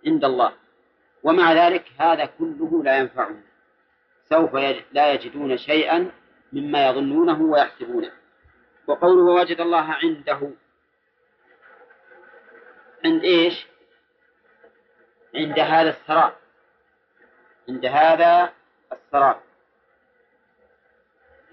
[0.07, 0.53] عند الله.
[1.23, 3.41] ومع ذلك هذا كله لا ينفعهم.
[4.29, 4.55] سوف
[4.91, 6.11] لا يجدون شيئا
[6.53, 8.11] مما يظنونه ويحسبونه.
[8.87, 10.51] وقوله وجد الله عنده
[13.05, 13.67] عند إيش؟
[15.35, 16.33] عند هذا السراب
[17.69, 18.53] عند هذا
[18.91, 19.41] السراب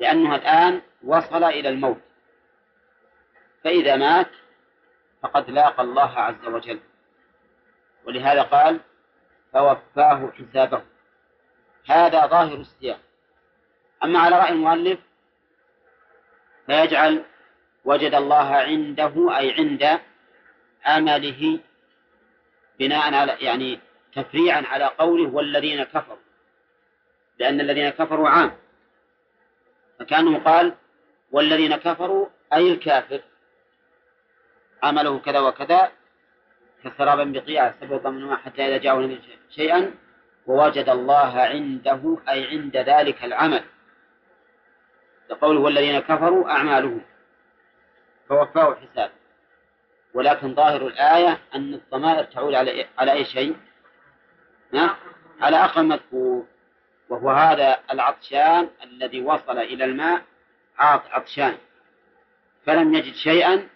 [0.01, 2.01] لأنه الآن وصل إلى الموت.
[3.65, 4.31] فإذا مات
[5.23, 6.81] فقد لاقى الله عز وجل.
[8.05, 8.81] ولهذا قال
[9.53, 10.83] فوفاه حسابه.
[11.89, 13.01] هذا ظاهر السياق.
[14.05, 15.01] أما على رأي المؤلف
[16.67, 17.25] فيجعل
[17.85, 20.01] وجد الله عنده أي عند
[20.89, 21.61] عمله
[22.79, 23.81] بناء على يعني
[24.15, 26.19] تفريعا على قوله والذين كفروا.
[27.39, 28.53] لأن الذين كفروا عام.
[29.99, 30.75] فكأنه قال
[31.33, 33.21] والذين كفروا أي الكافر.
[34.83, 35.93] عمله كذا وكذا
[36.85, 37.75] كسرابا بقيعة
[38.11, 39.19] من حتى إذا جاءه
[39.51, 39.95] شيئا
[40.47, 43.65] ووجد الله عنده أي عند ذلك العمل.
[45.31, 47.01] لقوله والذين كفروا أعمالهم
[48.29, 49.18] فوفاه الحساب.
[50.15, 53.57] ولكن ظاهر الآية أن الضمائر تعود على على أي شيء؟
[55.41, 56.47] على أقل مذكور
[57.09, 60.23] وهو هذا العطشان الذي وصل إلى الماء
[60.79, 61.57] عطشان.
[62.67, 63.69] فلم يجد شيئا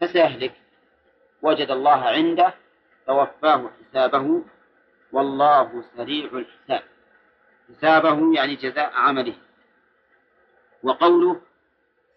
[0.00, 0.54] فسيهلك.
[1.42, 2.54] وجد الله عنده
[3.06, 4.42] فوفاه حسابه
[5.12, 6.82] والله سريع الحساب.
[7.68, 9.34] حسابه يعني جزاء عمله.
[10.82, 11.40] وقوله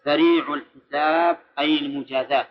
[0.04, 2.48] سريع الحساب أي المجازات.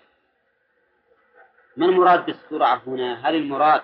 [1.77, 3.83] ما المراد بالسرعة هنا؟ هل المراد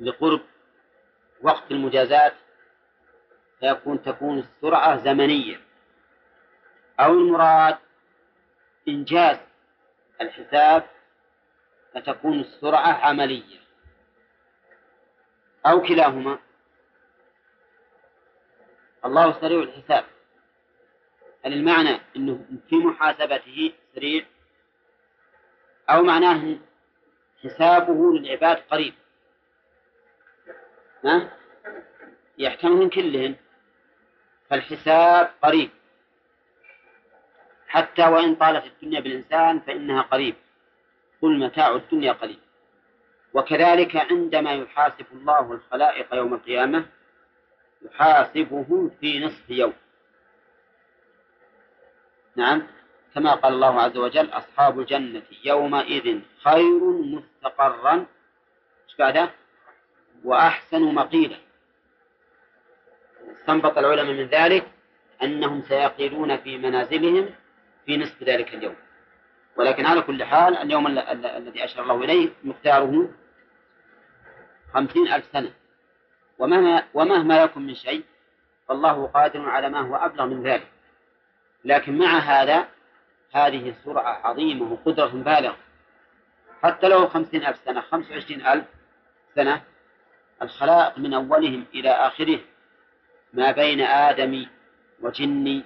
[0.00, 0.40] لقرب
[1.42, 2.34] وقت المجازات
[3.60, 5.60] فيكون تكون السرعة زمنية
[7.00, 7.78] أو المراد
[8.88, 9.36] إنجاز
[10.20, 10.86] الحساب
[11.94, 13.60] فتكون السرعة عملية؟
[15.66, 16.38] أو كلاهما.
[19.04, 20.04] الله سريع الحساب.
[21.44, 24.26] هل المعنى أنه في محاسبته سريع؟
[25.90, 26.56] أو معناه
[27.44, 28.94] حسابه للعباد قريب.
[31.04, 31.32] ها؟
[32.38, 33.34] يحتملون كلهن
[34.50, 35.70] فالحساب قريب.
[37.68, 40.34] حتى وإن طالت الدنيا بالإنسان فإنها قريب.
[41.22, 42.40] قل متاع الدنيا قليل.
[43.34, 46.86] وكذلك عندما يحاسب الله الخلائق يوم القيامة
[47.82, 49.72] يحاسبهم في نصف يوم.
[52.36, 52.66] نعم؟
[53.14, 58.06] كما قال الله عز وجل أصحاب الجنة يومئذ خير مستقرا.
[58.98, 59.30] بعده؟
[60.24, 61.36] وأحسن مقيلا.
[63.36, 64.66] استنبط العلماء من ذلك
[65.22, 67.30] أنهم سيقيلون في منازلهم
[67.86, 68.76] في نصف ذلك اليوم.
[69.56, 73.08] ولكن على كل حال اليوم الذي أشار الله إليه مقداره
[74.74, 75.52] خمسين ألف سنة.
[76.38, 78.04] ومهما, ومهما يكن من شيء
[78.68, 80.68] فالله قادر على ما هو أبلغ من ذلك.
[81.64, 82.68] لكن مع هذا
[83.32, 85.56] هذه سرعة عظيمة وقدرة بالغة.
[86.62, 88.64] حتى لو خمسين ألف سنة خمس وعشرين ألف
[89.34, 89.62] سنة
[90.42, 92.40] الخلائق من أولهم إلى آخره
[93.32, 94.46] ما بين آدم
[95.00, 95.62] وجن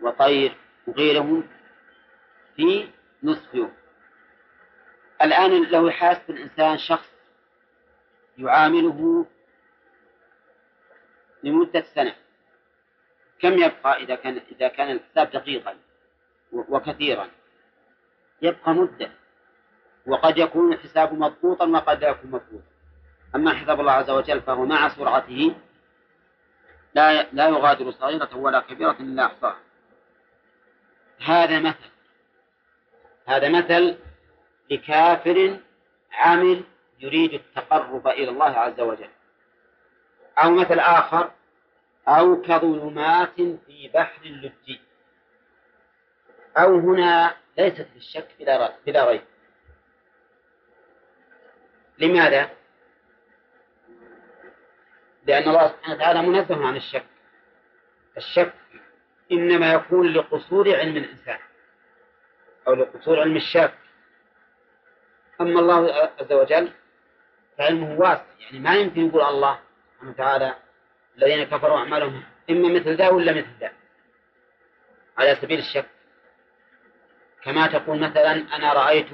[0.00, 0.56] وطير
[0.86, 1.48] وغيرهم
[2.56, 2.88] في
[3.22, 3.72] نصف يوم.
[5.22, 7.10] الآن لو يحاسب الإنسان شخص
[8.38, 9.26] يعامله
[11.42, 12.14] لمدة سنة
[13.38, 15.76] كم يبقى إذا كان إذا كان الحساب دقيقا؟
[16.52, 17.28] وكثيرا.
[18.42, 19.10] يبقى مدة.
[20.06, 22.64] وقد يكون الحساب مضبوطا وقد لا يكون مضبوطا.
[23.34, 25.54] أما حساب الله عز وجل فهو مع سرعته
[26.94, 29.60] لا لا يغادر صغيرة ولا كبيرة إلا أحصاها.
[31.24, 31.90] هذا مثل.
[33.26, 33.98] هذا مثل
[34.70, 35.60] لكافر
[36.12, 36.64] عامل
[37.00, 39.10] يريد التقرب إلى الله عز وجل.
[40.38, 41.30] أو مثل آخر
[42.08, 44.80] أو كظلمات في بحر لجي
[46.56, 48.28] أو هنا ليست بالشك
[48.86, 49.22] بلا ريب.
[51.98, 52.50] لماذا؟
[55.26, 57.06] لأن الله سبحانه وتعالى منزه عن الشك.
[58.16, 58.54] الشك
[59.32, 61.38] إنما يكون لقصور علم الإنسان
[62.68, 63.74] أو لقصور علم الشاك.
[65.40, 66.72] أما الله عز وجل
[67.58, 69.60] فعلمه واسع يعني ما يمكن يقول الله
[69.94, 70.56] سبحانه وتعالى
[71.18, 73.72] الذين كفروا أعمالهم إما مثل ذا ولا مثل ذا.
[75.18, 75.95] على سبيل الشك.
[77.46, 79.06] كما تقول مثلا أنا رأيت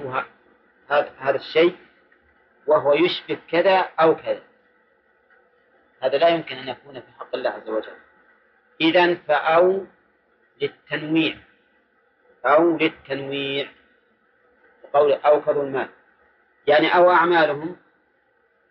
[1.18, 1.76] هذا الشيء
[2.66, 4.42] وهو يشبه كذا أو كذا.
[6.02, 7.96] هذا لا يمكن أن يكون في حق الله عز وجل.
[8.80, 9.86] إذا فأو
[10.62, 11.36] للتنويع.
[12.46, 13.68] أو للتنويع.
[14.94, 15.90] قول أو كظلمات.
[16.66, 17.76] يعني أو أعمالهم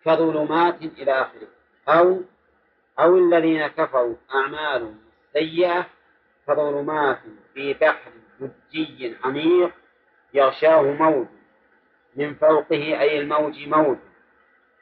[0.04, 1.48] كظلمات إلى آخره.
[1.88, 2.22] أو
[2.98, 5.00] أو الذين كفروا أعمالهم
[5.32, 5.86] سيئة
[6.46, 7.18] كظلمات
[7.54, 9.72] في بحر لجي عميق
[10.34, 11.26] يغشاه موج.
[12.16, 13.98] من فوقه أي الموج موج.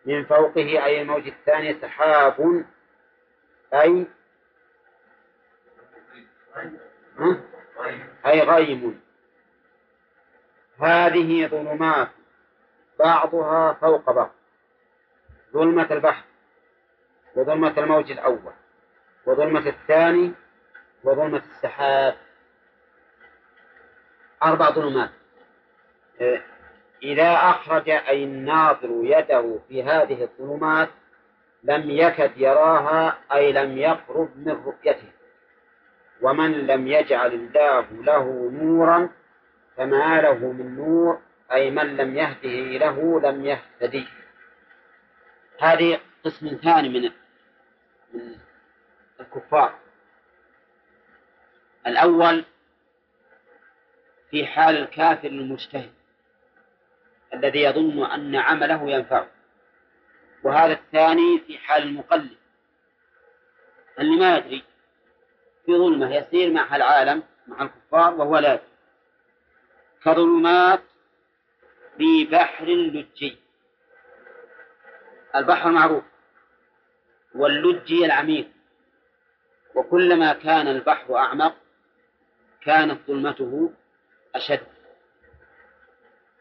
[0.05, 2.65] من فوقه أي الموج الثاني سحاب.
[3.75, 4.07] أي؟
[8.27, 9.01] أي غيم.
[10.81, 12.09] هذه ظلمات.
[12.99, 14.31] بعضها فوق بعض.
[15.53, 16.25] ظلمة البحر
[17.37, 18.53] وظلمة الموج الأول
[19.27, 20.33] وظلمة الثاني
[21.05, 22.17] وظلمة السحاب.
[24.43, 25.11] أربع ظلمات.
[27.03, 30.89] إذا أخرج أي الناظر يده في هذه الظلمات
[31.63, 35.13] لم يكد يراها أي لم يقرب من رؤيته.
[36.23, 39.09] ومن لم يجعل الله له نورا
[39.77, 41.21] فما له من نور
[41.53, 44.07] أي من لم يهده له لم يهتدي.
[45.61, 47.11] هذه قسم ثاني من
[48.15, 48.37] من
[49.21, 49.75] الكفار.
[51.87, 52.45] الأول
[54.31, 55.93] في حال الكافر المجتهد
[57.35, 59.31] الذي يظن أن عمله ينفعه.
[60.45, 62.37] وهذا الثاني في حال المقلد
[63.99, 64.65] اللي ما يدري
[65.67, 68.65] في ظلمة يسير مع العالم مع الكفار وهو لا يدري.
[70.05, 70.83] كظلمات
[71.99, 73.39] في بحر لجي
[75.37, 76.05] البحر معروف
[77.35, 78.49] واللجي العميق.
[79.75, 81.57] وكلما كان البحر أعمق
[82.61, 83.73] كانت ظلمته
[84.35, 84.67] أشد.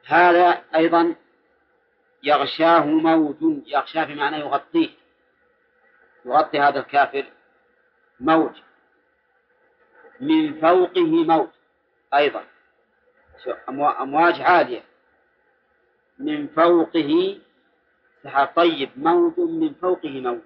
[0.06, 1.16] هذا أيضا
[2.24, 3.36] يغشاه موج
[3.68, 4.90] يغشاه بمعنى يغطيه.
[6.26, 7.26] يغطي هذا الكافر
[8.20, 8.52] موج
[10.20, 11.50] من فوقه موج
[12.14, 12.44] أيضا.
[13.78, 14.84] أمواج عالية.
[16.20, 17.40] من فوقه
[18.24, 20.42] سحاب طيب موج من فوقه موج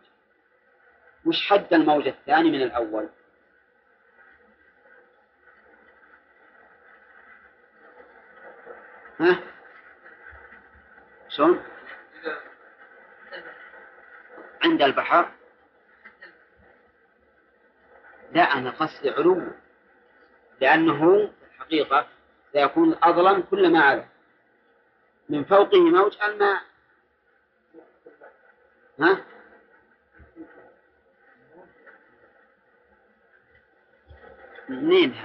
[1.25, 3.09] وش حد الموج الثاني من الأول.
[9.19, 9.39] ها؟
[11.29, 11.63] شلون؟
[14.63, 15.31] عند البحر
[18.31, 19.41] لا أنا قصدي علو
[20.61, 22.07] لأنه في الحقيقة
[22.53, 24.05] سيكون أظلم كلما علا
[25.29, 26.61] من فوقه موج الماء.
[28.99, 29.25] ها؟
[34.69, 35.15] منين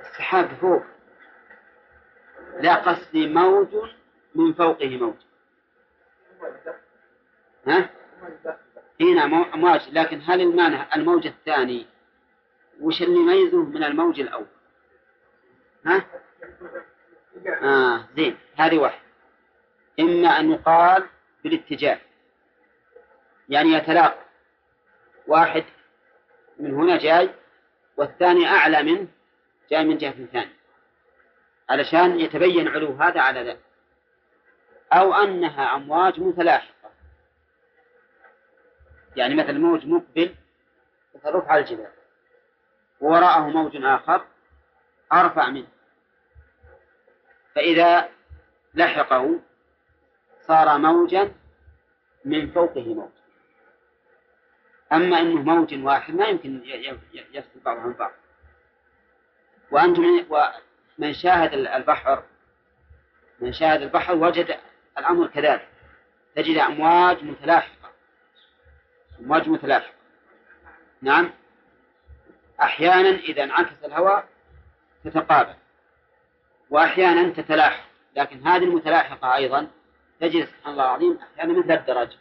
[0.00, 0.82] السحاب فوق.
[2.60, 3.90] لا قصدي موج
[4.34, 5.14] من فوقه موج
[7.66, 7.90] ها؟
[9.00, 9.24] هنا
[9.54, 11.86] أمواج لكن هل المانع الموج الثاني
[12.80, 14.46] وش اللي يميزه من الموج الأول؟
[15.86, 16.04] ها؟
[17.62, 19.02] آه زين هذه واحدة
[20.00, 21.06] إما أن يقال
[21.44, 21.98] بالاتجاه
[23.48, 24.18] يعني يتلاقى
[25.26, 25.64] واحد
[26.58, 27.30] من هنا جاي
[27.96, 29.08] والثاني أعلى منه
[29.70, 30.61] جاي من جهة ثانية
[31.72, 33.58] علشان يتبين علو هذا على ذا.
[34.92, 36.90] أو أنها أمواج متلاحقة.
[39.16, 40.34] يعني مثل موج مقبل
[41.14, 41.92] يترف على الجبال.
[43.00, 44.26] ووراءه موج آخر
[45.12, 45.68] أرفع منه.
[47.54, 48.08] فإذا
[48.74, 49.40] لحقه
[50.40, 51.32] صار موجا
[52.24, 53.12] من فوقه موج.
[54.92, 56.62] أما أنه موج واحد ما يمكن
[57.12, 58.12] يفصل بعضه عن بعض.
[59.70, 60.02] وأنتم
[60.98, 62.22] ومن شاهد البحر
[63.40, 64.58] من شاهد البحر وجد
[64.98, 65.68] الأمر كذلك.
[66.36, 67.90] تجد أمواج متلاحقة
[69.20, 69.92] أمواج متلاحقة.
[71.02, 71.30] نعم.
[72.62, 74.28] أحيانا إذا انعكس الهواء
[75.04, 75.54] تتقابل
[76.70, 77.84] وأحيانا تتلاحق.
[78.16, 79.70] لكن هذه المتلاحقة أيضا
[80.20, 82.16] تجد سبحان الله العظيم أحيانا مثل الدرج.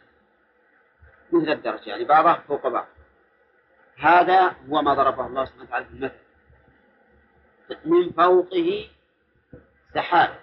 [1.31, 2.87] مثل الدرج يعني بعضها فوق بعض.
[3.97, 6.30] هذا هو ما ضربه الله سبحانه وتعالى في المثل.
[7.85, 8.89] من فوقه
[9.95, 10.41] سحاب.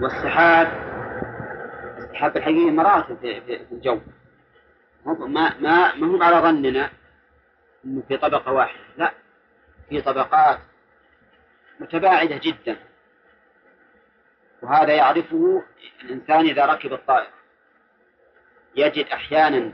[0.00, 0.66] والسحاب
[1.98, 4.00] السحاب الحقيقي مراتب في الجو.
[5.06, 6.90] ما ما ما هو على ظننا
[7.84, 8.80] إنه في طبقة واحدة.
[8.96, 9.14] لا
[9.88, 10.58] في طبقات
[11.80, 12.76] متباعدة جدا.
[14.62, 15.64] وهذا يعرفه
[16.02, 17.32] الإنسان إذا ركب الطائرة.
[18.76, 19.72] يجد أحيانا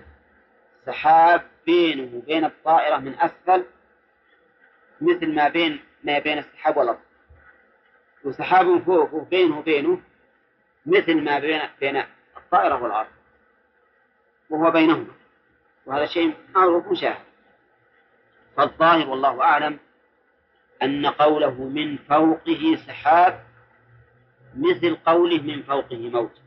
[0.86, 3.64] سحاب بينه وبين الطائرة من أسفل
[5.00, 6.98] مثل ما بين ما بين السحاب والأرض.
[8.24, 10.00] وسحاب فوقه بينه وبينه
[10.86, 12.02] مثل ما بين بين
[12.36, 13.08] الطائرة والأرض.
[14.50, 15.14] وهو بينهما.
[15.86, 17.24] وهذا شيء معروف مشاهد
[18.56, 19.78] فالظاهر والله أعلم
[20.82, 23.44] أن قوله من فوقه سحاب
[24.56, 26.41] مثل قوله من فوقه موت.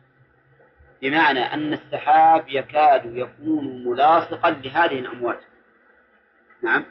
[1.06, 5.38] بمعنى أن السحاب يكاد يكون ملاصقا لهذه الأمواج
[6.62, 6.86] نعم.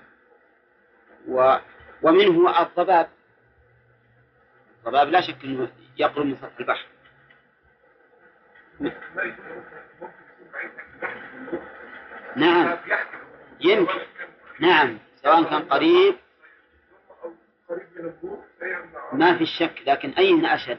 [1.28, 1.56] و
[2.02, 3.08] ومنه الضباب.
[4.78, 6.86] الضباب لا شك أنه يقرب من سطح البحر.
[12.36, 12.78] نعم.
[13.60, 14.00] يمكن.
[14.60, 14.98] نعم.
[15.22, 16.14] سواء كان قريب.
[19.12, 20.78] ما في شك لكن أين أشد؟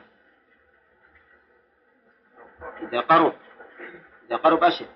[2.81, 3.33] إذا قرب
[4.27, 4.87] إذا قرب أشد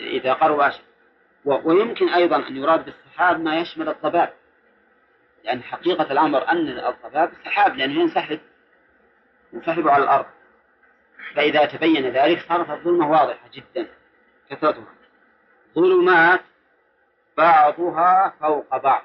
[0.00, 0.84] إذا قرب أشد
[1.44, 4.32] ويمكن أيضا أن يراد بالسحاب ما يشمل الضباب
[5.44, 8.40] لأن حقيقة الأمر أن الضباب سحاب لأنه ينسحب
[9.52, 10.26] ينسحب على الأرض.
[11.34, 13.88] فإذا تبين ذلك صارت الظلمة واضحة جدا
[14.50, 14.94] كثرتها.
[15.74, 16.40] ظلمات
[17.36, 19.02] بعضها فوق بعض.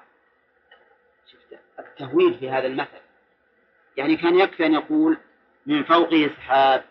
[1.32, 3.02] شفت؟ التهويل في هذا المثل.
[3.98, 5.18] يعني كان يكفي أن يقول
[5.66, 6.84] من فوقه سحاب.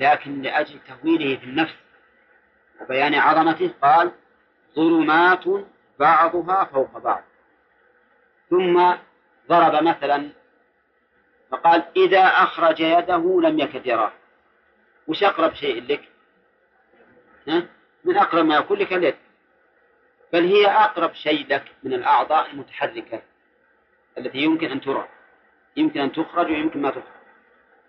[0.00, 1.74] لكن لأجل تهويله في النفس
[2.80, 4.12] وبيان عظمته قال
[4.76, 5.44] ظلمات
[5.98, 7.22] بعضها فوق بعض.
[8.50, 8.94] ثم
[9.48, 10.30] ضرب مثلا
[11.50, 14.12] فقال إذا أخرج يده لم يكد يراه.
[15.08, 16.08] وش أقرب شيء لك؟
[17.48, 17.68] ها؟
[18.04, 19.16] من أقرب ما يكون لك اليد.
[20.32, 23.22] بل هي أقرب شيء لك من الأعضاء المتحركة
[24.18, 25.08] التي يمكن أن ترى.
[25.76, 27.02] يمكن أن تخرج ويمكن ما تخرج.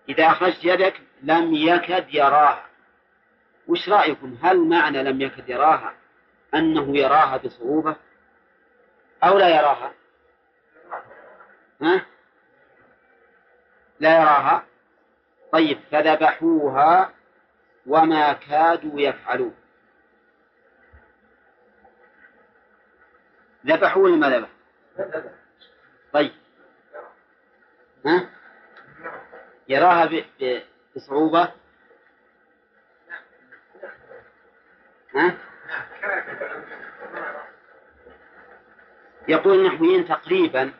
[0.09, 2.65] إذا أخرجت يدك لم يكد يراها
[3.67, 5.93] وش رأيكم هل معنى لم يكد يراها
[6.53, 7.95] أنه يراها بصعوبة
[9.23, 9.93] أو لا يراها
[11.81, 12.05] ها؟
[13.99, 14.65] لا يراها
[15.51, 17.13] طيب فذبحوها
[17.87, 19.55] وما كادوا يفعلون
[23.65, 24.49] ذبحوا ولا ما ذبح؟
[26.13, 26.31] طيب
[28.05, 28.29] ها؟
[29.67, 30.09] يراها
[30.95, 31.51] بصعوبة؟
[35.15, 35.37] ها؟
[39.27, 40.73] يقول النحويين تقريبا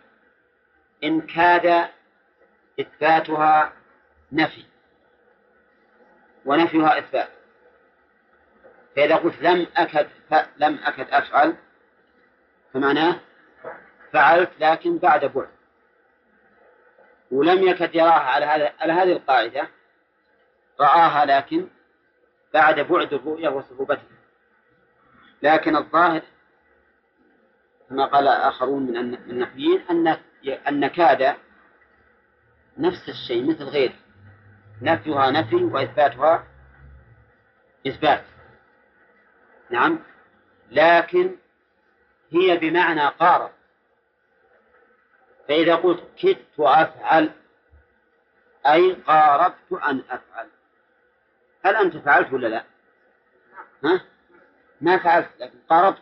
[1.03, 1.89] إن كاد
[2.79, 3.73] إثباتها
[4.31, 4.65] نفي
[6.45, 7.29] ونفيها إثبات.
[8.95, 10.07] فإذا قلت لم أكد
[10.57, 11.55] لم أكد أفعل
[12.73, 13.19] فمعناه
[14.13, 15.47] فعلت لكن بعد بعد.
[17.31, 19.67] ولم يكد يراها على هذا على هذه القاعدة
[20.81, 21.67] رآها لكن
[22.53, 24.03] بعد بعد الرؤية وصعوبتها
[25.41, 26.21] لكن الظاهر
[27.89, 30.17] كما قال آخرون من النحويين أن
[30.67, 31.35] أن كاد
[32.77, 33.93] نفس الشيء مثل غيره.
[34.81, 36.47] نفيها نفي وإثباتها
[37.87, 38.23] إثبات.
[39.69, 39.99] نعم؟
[40.71, 41.35] لكن
[42.31, 43.51] هي بمعنى قارب
[45.47, 47.31] فإذا قلت كدت أفعل
[48.67, 50.47] أي قاربت أن أفعل.
[51.65, 52.63] هل أنت فعلت ولا لا؟
[53.83, 54.01] ها؟
[54.81, 56.01] ما فعلت لكن قاربت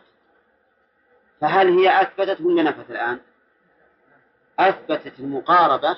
[1.40, 3.20] فهل هي أثبتت ولا نفت الآن؟
[4.58, 5.96] أثبتت المقاربة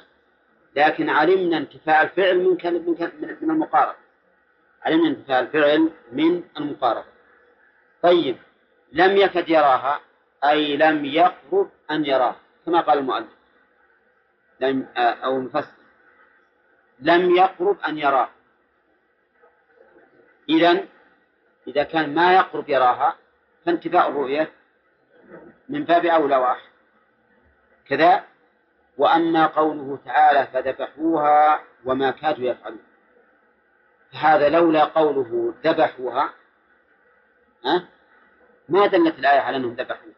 [0.77, 3.97] لكن علمنا انتفاء الفعل من من من المقاربة
[4.83, 7.07] علمنا انتفاء الفعل من المقاربة
[8.03, 8.37] طيب
[8.93, 10.01] لم يكد يراها
[10.45, 12.37] أي لم يقرب أن يراها
[12.67, 13.29] كما قال المؤلف
[14.61, 15.73] لم أو المفسر
[17.01, 18.31] لم يقرب أن يراها
[20.49, 20.85] إذا
[21.67, 23.17] إذا كان ما يقرب يراها
[23.67, 24.51] فانتفاء الرؤية
[25.69, 26.73] من باب أولى وأحد
[27.89, 28.25] كذا
[28.99, 32.83] وأما قوله تعالى فذبحوها وما كادوا يفعلون.
[34.13, 36.31] هذا لولا قوله ذبحوها
[37.67, 37.83] أه؟
[38.69, 40.15] ما دلت الآية على أنهم ذبحوها.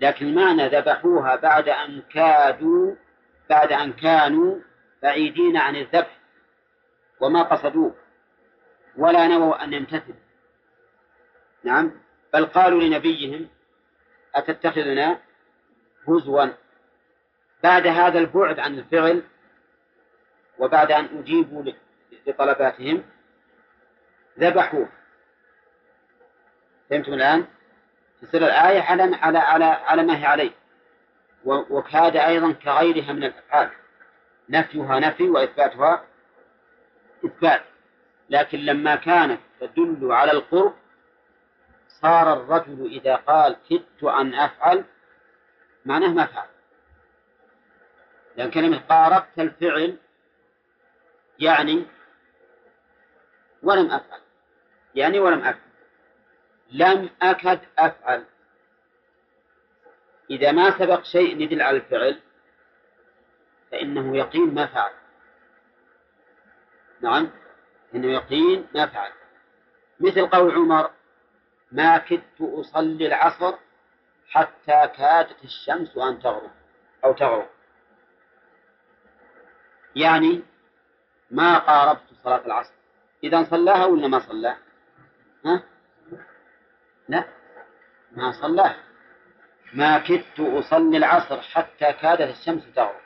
[0.00, 2.94] لكن معنى ذبحوها بعد أن كادوا
[3.50, 4.60] بعد أن كانوا
[5.02, 6.18] بعيدين عن الذبح
[7.20, 7.94] وما قصدوه.
[8.98, 10.16] ولا نووا أن يمتثلوا
[11.64, 11.92] نعم.
[12.32, 13.48] بل قالوا لنبيهم
[14.34, 15.18] أتتخذنا
[16.08, 16.46] هزوا؟
[17.62, 19.22] بعد هذا البعد عن الفعل
[20.58, 21.72] وبعد أن أجيبوا
[22.26, 23.04] لطلباتهم
[24.38, 24.88] ذبحوه.
[26.90, 27.46] فهمتم الآن؟
[28.22, 30.50] تصير الآية على على على على ما هي عليه.
[31.44, 33.70] وكاد أيضا كغيرها من الأفعال.
[34.48, 36.04] نفيها نفي وإثباتها
[37.24, 37.62] إثبات.
[38.30, 40.74] لكن لما كانت تدل على القرب
[41.88, 44.84] صار الرجل إذا قال كدت أن أفعل
[45.84, 46.48] معناه ما فعل.
[48.36, 49.96] لأن كلمة قاربت الفعل
[51.38, 51.86] يعني
[53.62, 54.20] ولم أفعل
[54.94, 55.66] يعني ولم أفعل.
[56.70, 58.24] لم أكد أفعل.
[60.30, 62.20] إذا ما سبق شيء يدل على الفعل
[63.70, 64.92] فإنه يقين ما فعل.
[67.00, 67.30] نعم؟
[67.96, 69.10] إنه يقين ما فعل
[70.00, 70.90] مثل قول عمر
[71.72, 73.54] ما كدت أصلي العصر
[74.28, 76.50] حتى كادت الشمس أن تغرب
[77.04, 77.48] أو تغرب.
[79.96, 80.42] يعني
[81.30, 82.72] ما قاربت صلاة العصر.
[83.24, 84.58] إذا صلاها ولا ما صلاها؟
[85.44, 85.62] ها؟
[87.08, 87.24] لا
[88.12, 88.82] ما صلاها.
[89.74, 93.00] ما كدت أصلي العصر حتى كادت الشمس تغرب.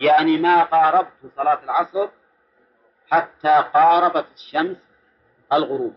[0.00, 2.08] يعني ما قاربت صلاة العصر
[3.10, 4.76] حتى قاربت الشمس
[5.52, 5.96] الغروب.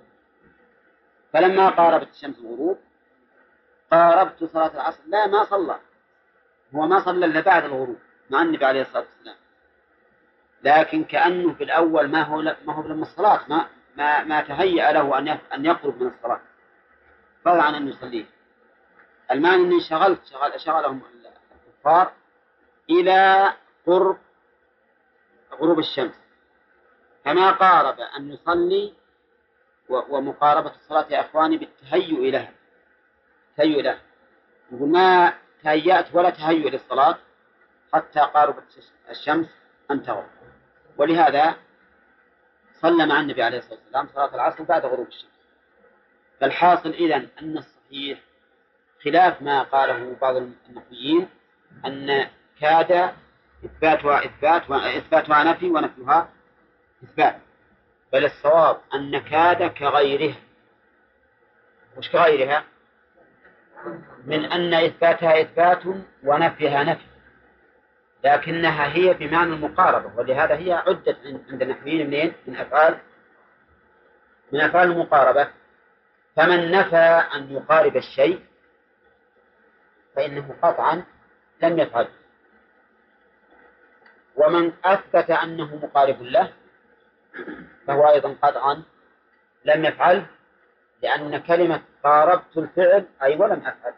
[1.33, 2.79] فلما قاربت الشمس الغروب
[3.91, 4.99] قاربت صلاة العصر.
[5.07, 5.79] لا ما صلى.
[6.75, 7.97] هو ما صلى إلا بعد الغروب
[8.29, 9.35] مع النبي عليه الصلاة والسلام.
[10.63, 15.17] لكن كأنه في الأول ما هو ما هو لما الصلاة ما ما ما تهيأ له
[15.17, 16.41] أن أن يقرب من الصلاة.
[17.45, 18.25] فضلا عن أن يصليه
[19.31, 21.01] المعنى أني شغلت شغل شغلهم
[21.67, 22.11] الكفار
[22.89, 23.53] إلى
[23.85, 24.17] قرب
[25.53, 26.26] غروب الشمس.
[27.27, 28.93] فما قارب أن يصلي
[29.89, 32.51] ومقاربة الصلاة يا إخواني بالتهيؤ لها
[33.57, 33.99] تهيؤ لها
[34.71, 35.33] يقول ما
[35.63, 37.17] تهيأت ولا تهيؤ للصلاة
[37.93, 38.63] حتى قاربت
[39.09, 39.47] الشمس
[39.91, 40.29] أن تغرب.
[40.97, 41.55] ولهذا
[42.81, 45.31] صلى مع النبي عليه الصلاة والسلام صلاة العصر بعد غروب الشمس.
[46.41, 48.19] فالحاصل إذن أن الصحيح
[49.05, 51.29] خلاف ما قاله بعض النحويين
[51.85, 52.27] أن
[52.61, 53.13] كاد
[53.65, 56.36] إثباتها إثبات وإثباتها نفي ونفيها
[57.03, 57.35] إثبات.
[58.13, 60.35] بل الصواب أن كاد كغيرها.
[61.97, 62.63] وش كغيرها؟
[64.25, 65.81] من أن إثباتها إثبات
[66.23, 67.05] ونفيها نفي.
[68.23, 71.17] لكنها هي بمعنى المقاربة ولهذا هي عدت
[71.49, 72.97] عند النحويين منين؟ من أفعال.
[74.51, 75.47] من أفعال المقاربة.
[76.35, 78.39] فمن نفى أن يقارب الشيء
[80.15, 81.03] فإنه قطعا
[81.61, 82.07] لم يفعل.
[84.35, 86.53] ومن أثبت أنه مقارب له
[87.87, 88.83] فهو أيضا قطعا
[89.65, 90.25] لم يفعل
[91.01, 93.93] لأن كلمة قاربت الفعل أي ولم أفعل.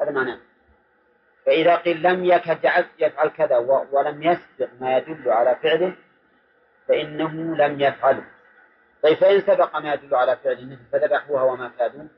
[0.00, 0.38] هذا معناه.
[1.46, 2.58] فإذا قيل لم يكد
[2.98, 3.56] يفعل كذا
[3.92, 5.96] ولم يسبق ما يدل على فعله
[6.88, 8.24] فإنه لم يفعله.
[9.02, 12.08] طيب فإن سبق ما يدل على فعله فذبحوها وما كادوا.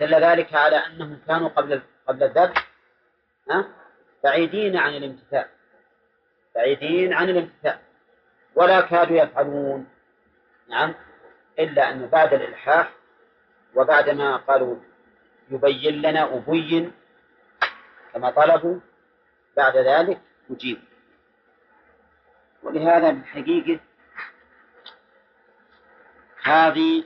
[0.00, 2.66] دل ذلك على أنهم كانوا قبل قبل الذبح
[4.24, 5.46] بعيدين عن الامتثال.
[6.54, 7.78] بعيدين عن الامتثال.
[8.54, 9.86] ولا كادوا يفعلون
[10.68, 10.94] نعم.
[11.58, 12.92] إلا أن بعد الإلحاح
[13.74, 14.76] وبعد ما قالوا
[15.50, 16.92] يبين لنا أبين
[18.14, 18.80] كما طلبوا
[19.56, 20.20] بعد ذلك
[20.50, 20.78] أجيب.
[22.62, 23.80] ولهذا بالحقيقة
[26.42, 27.04] هذه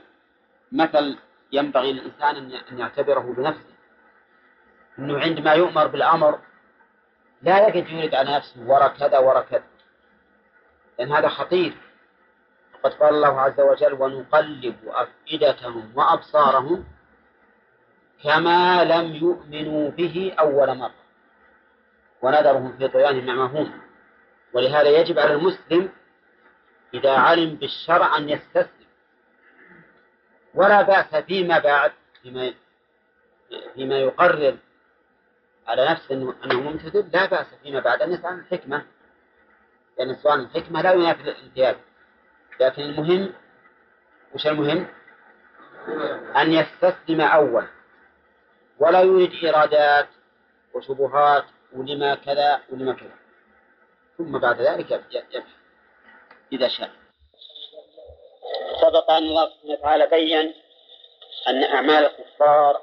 [0.71, 1.17] مثل
[1.51, 2.35] ينبغي للإنسان
[2.71, 3.75] أن يعتبره بنفسه.
[4.99, 6.39] أنه عندما يؤمر بالأمر
[7.41, 9.63] لا يقعد يريد على نفسه ورا كذا ورا كذا
[10.99, 11.73] لأن هذا خطير.
[12.73, 16.85] وقد قال الله عز وجل ونقلب أفئدتهم وأبصارهم
[18.23, 21.05] كما لم يؤمنوا به أول مرة.
[22.21, 23.81] ونذرهم في طغيانهم يعمهون
[24.53, 25.89] ولهذا يجب على المسلم
[26.93, 28.85] إذا علم بالشرع أن يستسلم.
[30.53, 31.91] ولا بأس فيما بعد
[32.23, 32.53] فيما
[33.75, 34.57] فيما يقرر
[35.67, 38.85] على نفسه أنه ممتثل لا بأس فيما بعد أن يسأل الحكمة
[39.97, 41.75] لأن سؤال الحكمة لا ينافي الامتياز
[42.59, 43.33] لكن المهم
[44.33, 44.87] وش المهم؟
[46.35, 47.67] أن يستسلم أول.
[48.79, 50.07] ولا يريد إرادات
[50.73, 53.15] وشبهات ولما كذا ولما كذا.
[54.17, 55.43] ثم بعد ذلك يبحث.
[56.51, 56.89] إذا شاء.
[58.81, 60.53] سبق أن الله سبحانه وتعالى بين
[61.47, 62.81] أن أعمال الكفار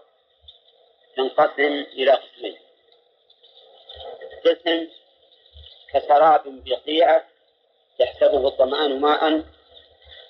[1.17, 2.59] تنقسم إلى قسمين.
[4.47, 5.02] قسم
[5.93, 7.25] كسراب بقيعة
[7.99, 9.45] يحسبه الظمآن ماء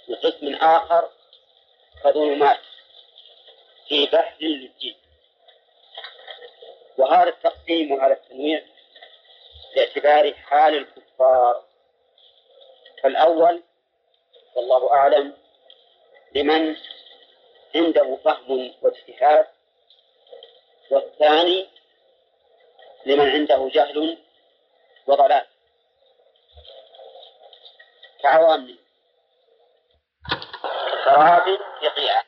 [0.08, 1.08] وقسم آخر
[2.04, 2.60] كظلمات
[3.88, 4.96] في بحر للجيد
[6.98, 8.62] وهذا التقسيم وهذا التنويع
[9.76, 11.64] باعتبار حال الكفار.
[13.02, 13.62] فالأول
[14.54, 15.36] والله أعلم
[16.34, 16.76] لمن
[17.74, 19.46] عنده فهم واجتهاد.
[20.90, 21.68] والثاني
[23.06, 24.18] لمن عنده جهل
[25.06, 25.46] وضلال.
[28.22, 28.78] كعوام
[31.04, 32.24] سراب بقيعة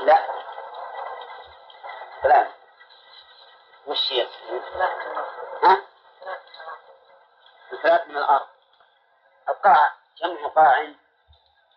[0.00, 0.26] لا.
[2.22, 2.46] ثلاث
[3.86, 4.26] وش هي؟
[5.64, 5.82] ها؟
[7.82, 8.46] ثلاث من الأرض.
[9.48, 9.92] القاع
[10.22, 10.92] جمع قاع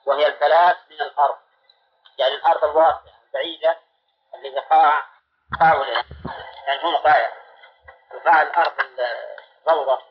[0.06, 1.38] وهي الثلاث من الأرض.
[2.18, 3.78] يعني الأرض الواسعة البعيدة
[4.36, 5.04] اللي هي قاع
[5.60, 5.74] قاع
[6.68, 7.34] يعني هنا قاع.
[8.14, 8.74] القاع الأرض
[9.68, 10.11] الروضة.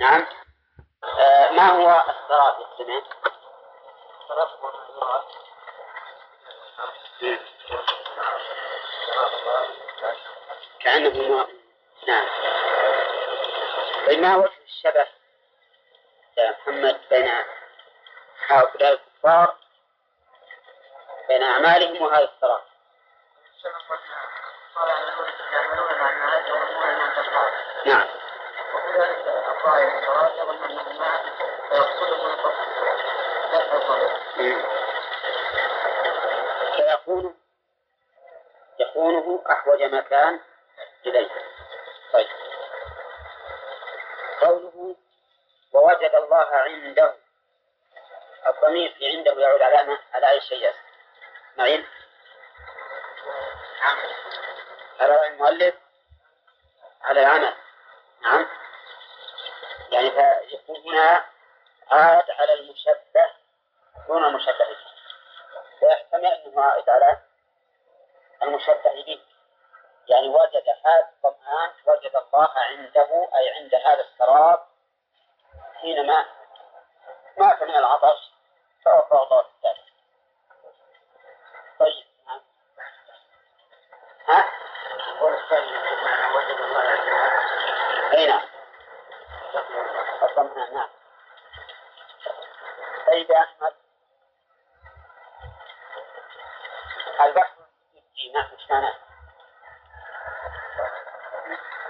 [0.00, 0.26] نعم.
[1.04, 3.02] آه ما هو السراب يا سمين؟
[10.80, 11.48] كأنه ماء
[12.08, 12.28] نعم.
[14.06, 15.06] طيب ما وجه الشبه
[16.38, 17.30] يا محمد بين
[18.48, 19.56] هؤلاء الكفار
[21.28, 22.62] بين أعمالهم وهذا السراب
[27.86, 28.06] نعم.
[28.76, 30.42] وكذلك الطائر الصلاة
[30.90, 31.24] الماء
[31.68, 32.36] فيقصده
[36.76, 37.36] فيكون
[38.78, 40.40] يكونه أحوج مكان
[41.06, 41.30] إليه.
[42.12, 42.28] طيب.
[44.40, 44.96] قوله
[45.72, 47.14] ووجد الله عنده
[48.46, 50.72] الضمير في عنده يعود على على أي شيء؟
[51.56, 51.86] معين؟
[55.00, 55.74] على المؤلف؟
[57.02, 57.54] على العمل؟
[58.22, 58.46] نعم.
[59.90, 61.24] يعني فيكون هنا
[61.90, 63.26] عاد على المشبه
[64.08, 64.76] دون المشبه به.
[65.80, 67.18] فيحتمل أنه عائد على
[68.42, 69.20] المشبه به.
[70.08, 74.66] يعني وجد هذا الظمآن وجد الله عنده أي عند هذا السراب
[75.80, 76.26] حينما
[77.38, 78.32] مات من العطش
[78.84, 79.88] فوقع الله الثالث
[81.78, 82.40] طيب نعم.
[84.28, 84.44] ها؟
[86.34, 86.82] وجد الله
[88.14, 88.55] أي نعم.
[90.36, 90.88] قدمها نعم.
[93.06, 93.72] سيد أحمد.
[97.20, 97.54] البحر
[97.94, 98.70] البحث نعم مش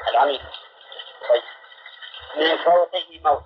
[0.09, 0.40] العميد.
[1.28, 1.43] طيب.
[2.36, 3.44] من فوقه موت.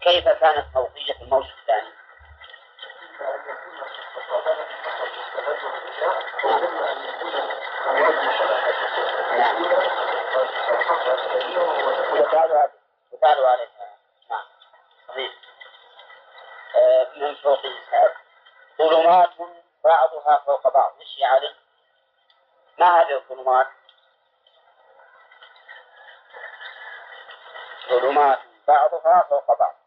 [0.00, 1.92] كيف كانت فوقية الموت الثاني؟
[9.38, 9.62] نعم.
[12.32, 12.77] نعم.
[13.22, 13.96] يقال والدها
[14.30, 14.44] نعم.
[15.08, 15.32] صحيح.
[16.76, 18.12] آه، من فوق الإسحاق
[18.78, 19.30] ظلمات
[19.84, 20.92] بعضها فوق بعض.
[21.00, 21.54] مش عليه
[22.78, 23.66] ما هذه الظلمات؟
[27.90, 28.38] ظلمات
[28.68, 29.77] بعضها فوق بعض.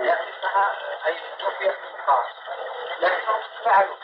[0.00, 0.76] لأن اسمها
[1.06, 1.76] أي نفيت
[3.00, 3.96] لكنهم فعلوا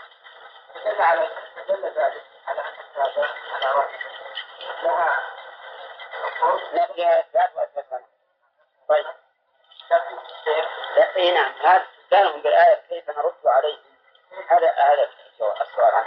[0.74, 1.28] فدل على
[1.68, 3.98] دل ذلك على أن الكتابة على رأي
[4.82, 5.16] لها
[6.72, 8.00] لا لا تؤثر
[8.88, 9.06] طيب
[11.16, 13.78] اي نعم هذا استدلالهم بالآية كيف نرد عليهم
[14.48, 15.08] هذا هذا
[15.60, 16.04] السؤال.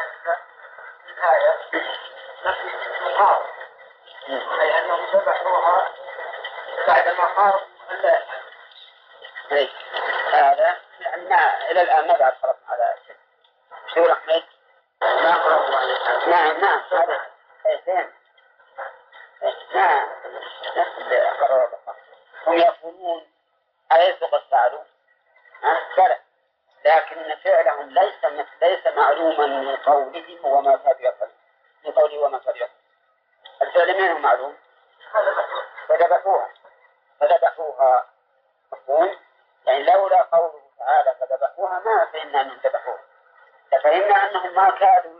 [7.14, 7.62] المقار
[9.52, 9.70] إيه،
[10.34, 10.78] هذا
[11.30, 12.34] ما إلى الآن ما بعد
[44.84, 45.13] hard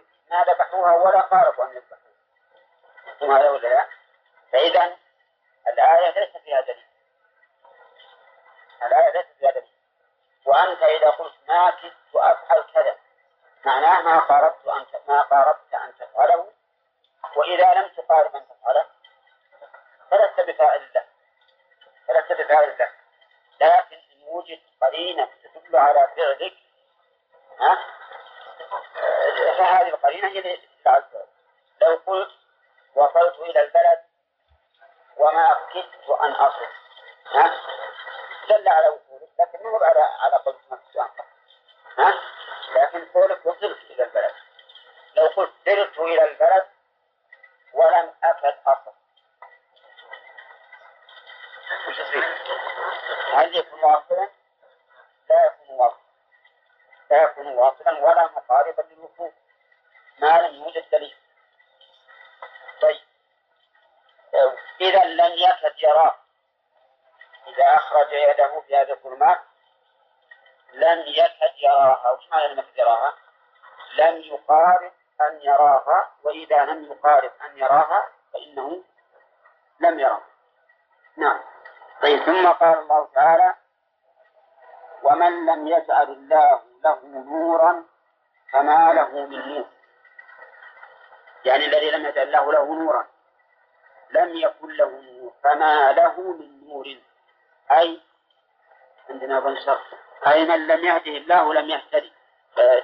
[99.24, 99.82] عندنا أظن شرط
[100.28, 102.14] أي من لم يهده الله لم يهتدي.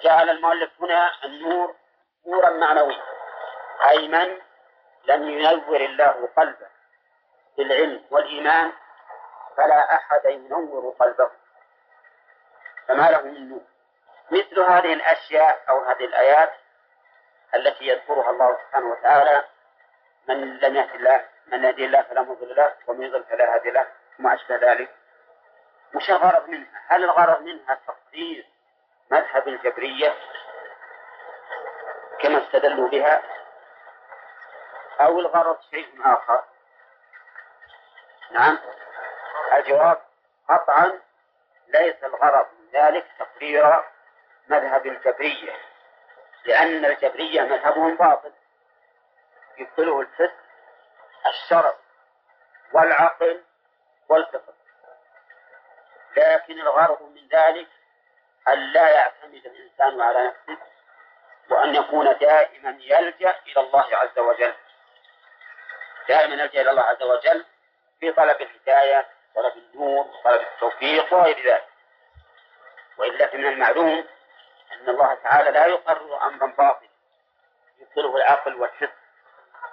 [0.04, 1.76] جعل المؤلف هنا النور
[2.28, 3.02] نورا معنويا.
[3.90, 4.38] أي من
[5.06, 6.68] لم ينور الله قلبه
[7.58, 8.72] بالعلم والإيمان
[9.58, 11.32] فلا أحد ينور قلبه.
[12.88, 13.62] فما له من نور؟
[14.32, 16.54] مثل هذه الأشياء أو هذه الآيات
[17.56, 19.44] التي يذكرها الله سبحانه وتعالى.
[20.28, 23.88] من لم يهد الله من يهدي الله فلا مضل له ومن يضل فلا هادي له
[24.20, 24.96] وما أشبه ذلك.
[25.96, 28.46] وش الغرض منها؟ هل الغرض منها تقدير
[29.12, 30.16] مذهب الجبرية
[32.20, 33.22] كما استدلوا بها؟
[35.02, 36.44] أو الغرض شيء آخر؟
[38.32, 38.60] نعم.
[39.54, 40.02] الجواب
[40.50, 41.00] قطعا
[41.68, 43.84] ليس الغرض من ذلك تقرير
[44.48, 45.56] مذهب الجبرية
[46.46, 48.32] لأن الجبرية مذهبهم باطل.
[49.58, 50.36] يبطله الفسق
[51.28, 51.74] الشرع
[52.74, 53.44] والعقل
[54.10, 54.54] والفطر
[56.20, 57.68] لكن الغرض من ذلك
[58.48, 60.62] أن لا يعتمد الإنسان على نفسه
[61.50, 64.54] وأن يكون دائما يلجأ إلى الله عز وجل.
[66.08, 67.46] دائما يلجأ إلى الله عز وجل
[68.00, 71.68] في طلب الهداية طلب النور طلب التوفيق وغير ذلك.
[72.98, 74.08] وإلا فمن المعلوم
[74.72, 76.90] أن الله تعالى لا يقرر أمرا باطلا
[77.80, 78.90] يبطله العقل والحس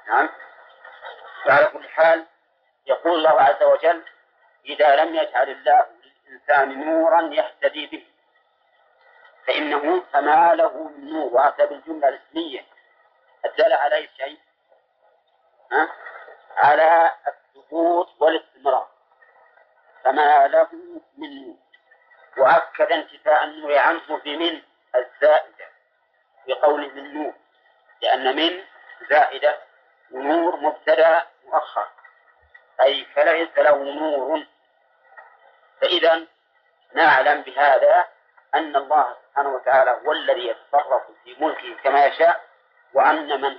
[0.08, 0.28] نعم.
[1.46, 2.26] وعلى كل حال
[2.86, 4.02] يقول الله عز وجل
[4.64, 5.86] إذا لم يجعل الله
[6.26, 8.06] للإنسان نورا يهتدي به.
[9.46, 12.64] فإنه فما له من نور وأتى بالجملة الاسمية.
[13.44, 14.38] الدالة على أي شيء؟
[15.72, 15.88] ها؟
[16.56, 18.88] على الثبوت والاستمرار.
[20.04, 20.68] فما له
[21.16, 21.56] من نور.
[22.36, 24.62] وأكد انتفاء النور عنه بمن؟
[24.94, 25.66] الزائدة.
[26.46, 27.34] بقوله من نور.
[28.02, 28.64] لأن من
[29.10, 29.58] زائدة
[30.10, 31.88] ونور مبتدأ مؤخر.
[32.80, 34.46] أي فليس له نور
[35.80, 36.26] فإذا
[36.94, 38.06] نعلم بهذا
[38.54, 42.40] أن الله سبحانه وتعالى هو الذي يتصرف في ملكه كما يشاء
[42.94, 43.56] وأن من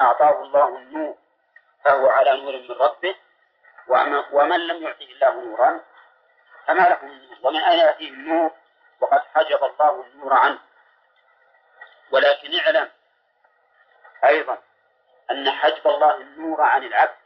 [0.00, 1.16] أعطاه الله النور
[1.84, 3.14] فهو على نور من ربه
[4.32, 5.80] ومن لم يعطه الله نورا
[6.66, 8.50] فما له من نور ومن أين يأتيه النور
[9.00, 10.58] وقد حجب الله النور عنه.
[12.10, 12.90] ولكن اعلم
[14.24, 14.58] أيضا
[15.30, 17.16] أن حجب الله النور عن العبد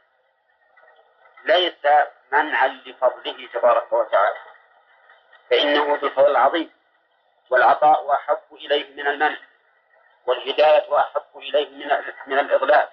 [1.45, 1.85] ليس
[2.31, 4.39] منعا لفضله تبارك وتعالى.
[5.49, 6.71] فإنه ذو الفضل العظيم
[7.49, 9.37] والعطاء أحب إليه من المنع
[10.25, 12.89] والهداية أحب إليه من من الإضلال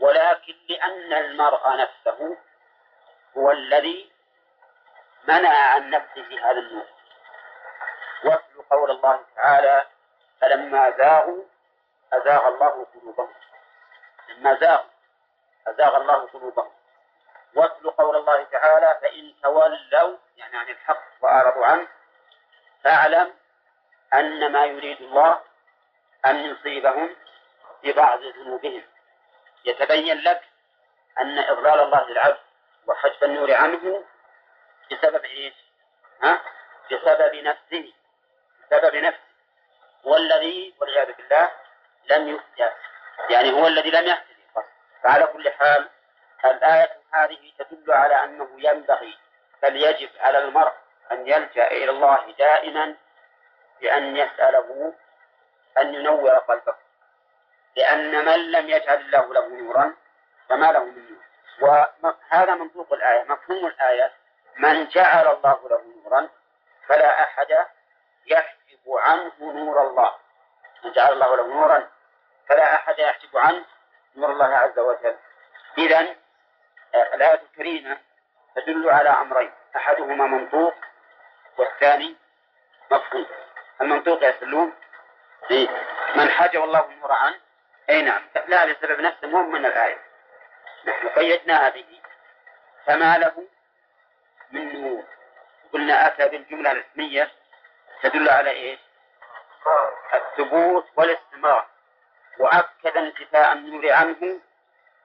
[0.00, 2.36] ولكن لأن المرء نفسه
[3.36, 4.12] هو الذي
[5.28, 6.86] منع عن نفسه هذا النور.
[8.24, 9.86] واتل قول الله تعالى
[10.40, 11.44] فلما زاغوا
[12.12, 13.34] أزاغ الله قلوبهم.
[14.28, 14.90] لما زاغوا
[15.66, 16.75] أزاغ الله قلوبهم.
[17.56, 21.88] واتل قول الله تعالى فإن تولوا يعني عن الحق وأعرضوا عنه
[22.84, 23.34] فاعلم
[24.14, 25.40] أن ما يريد الله
[26.26, 27.16] أن يصيبهم
[27.82, 28.82] ببعض ذنوبهم.
[29.64, 30.42] يتبين لك
[31.20, 32.38] أن إضلال الله للعبد
[32.86, 34.04] وحجب النور عنه
[34.90, 35.54] بسبب إيش؟
[36.22, 36.40] ها؟
[36.92, 37.92] بسبب نفسه.
[38.62, 39.26] بسبب نفسه.
[40.06, 41.50] هو الذي والعياذ بالله
[42.10, 42.72] لم يهتد
[43.30, 44.36] يعني هو الذي لم يهتدي
[45.02, 45.88] فعلى كل حال
[46.44, 49.18] الآية هذه تدل على أنه ينبغي
[49.62, 50.72] بل يجب على المرء
[51.12, 52.94] أن يلجأ إلى الله دائما
[53.80, 54.92] بأن يسأله
[55.78, 56.74] أن ينور قلبه.
[57.76, 59.94] لأن من لم يجعل الله له نورا
[60.48, 61.22] فما له من نور.
[61.60, 64.12] وهذا منطوق الآية مفهوم الآية
[64.56, 66.28] من جعل الله له نورا
[66.86, 67.66] فلا أحد
[68.26, 70.14] يحجب عنه نور الله.
[70.84, 71.88] من جعل الله له نورا
[72.48, 73.64] فلا أحد يحجب عنه
[74.16, 75.16] نور الله عز وجل.
[75.78, 76.16] إذا
[77.14, 77.98] الآية الكريمة
[78.56, 80.74] تدل على أمرين أحدهما منطوق
[81.58, 82.16] والثاني
[82.90, 83.26] مفهوم.
[83.80, 84.74] المنطوق يا سلوم؟
[85.50, 85.68] إيه؟
[86.14, 87.40] من حجب الله النور عنه.
[87.90, 88.22] أي نعم.
[88.46, 89.98] لا لسبب نفسه مهم من الآية.
[90.86, 92.00] نحن قيدناها به.
[92.86, 93.48] فما له
[94.50, 95.04] من نور؟
[95.72, 97.30] قلنا أتى بالجملة الاسمية
[98.02, 98.80] تدل على إيش؟
[100.14, 101.66] الثبوت والاستمرار.
[102.38, 104.40] وأكد انتفاء النور عنه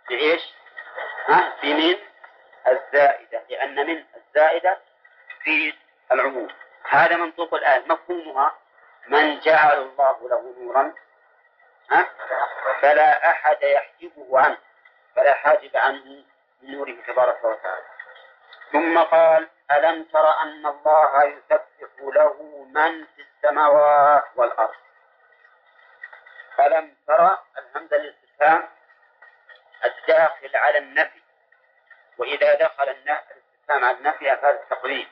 [0.09, 0.41] بإيش؟
[1.27, 1.98] ها؟ بمن
[2.68, 4.03] الزائدة لأن من
[4.35, 4.77] زائدة
[5.43, 5.73] في
[6.11, 6.48] العموم.
[6.89, 8.53] هذا منطوق الآية مفهومها
[9.07, 10.93] من جعل الله له نورا
[11.91, 12.06] ها؟
[12.81, 14.57] فلا أحد يحجبه عنه
[15.15, 16.23] فلا حاجب عنه
[16.61, 17.85] من نوره تبارك وتعالى.
[18.72, 21.65] ثم قال ألم تر أن الله يسبح
[21.99, 22.34] له
[22.73, 24.76] من في السماوات والأرض؟
[26.60, 28.69] ألم ترى الهمزة الاستفهام
[29.86, 31.22] الداخل على النفي.
[32.18, 35.08] وإذا دخل الاستفهام على النفي أفاد التقريب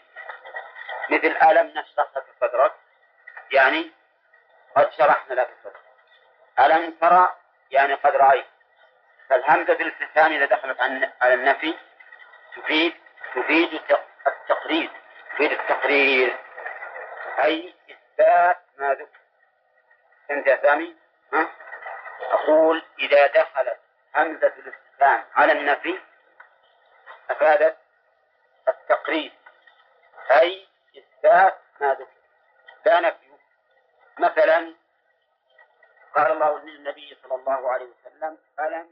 [1.09, 2.73] مثل ألم نشرح لك صدرك؟
[3.51, 3.91] يعني
[4.75, 5.81] قد شرحنا لك صدرك.
[6.59, 7.35] ألم ترى؟
[7.71, 8.45] يعني قد رأيت.
[9.29, 10.81] فالهمزة بالاستفهام إذا دخلت
[11.21, 11.77] على النفي
[12.55, 12.93] تفيد
[13.35, 13.81] تفيد
[14.27, 14.91] التقرير
[15.33, 16.37] تفيد التقرير
[17.43, 19.19] أي إثبات ما ذكر.
[20.29, 20.95] فهمت يا سامي؟
[21.33, 21.49] ها؟
[22.31, 23.79] أقول إذا دخلت
[24.15, 25.99] همزة الاستفهام على النفي
[27.29, 27.77] أفادت
[28.67, 29.33] التقرير
[30.31, 30.67] أي
[30.97, 32.07] إثبات ما ذكر.
[32.85, 33.29] لا نفي.
[34.19, 34.73] مثلا
[36.15, 38.89] قال الله للنبي صلى الله عليه وسلم ألم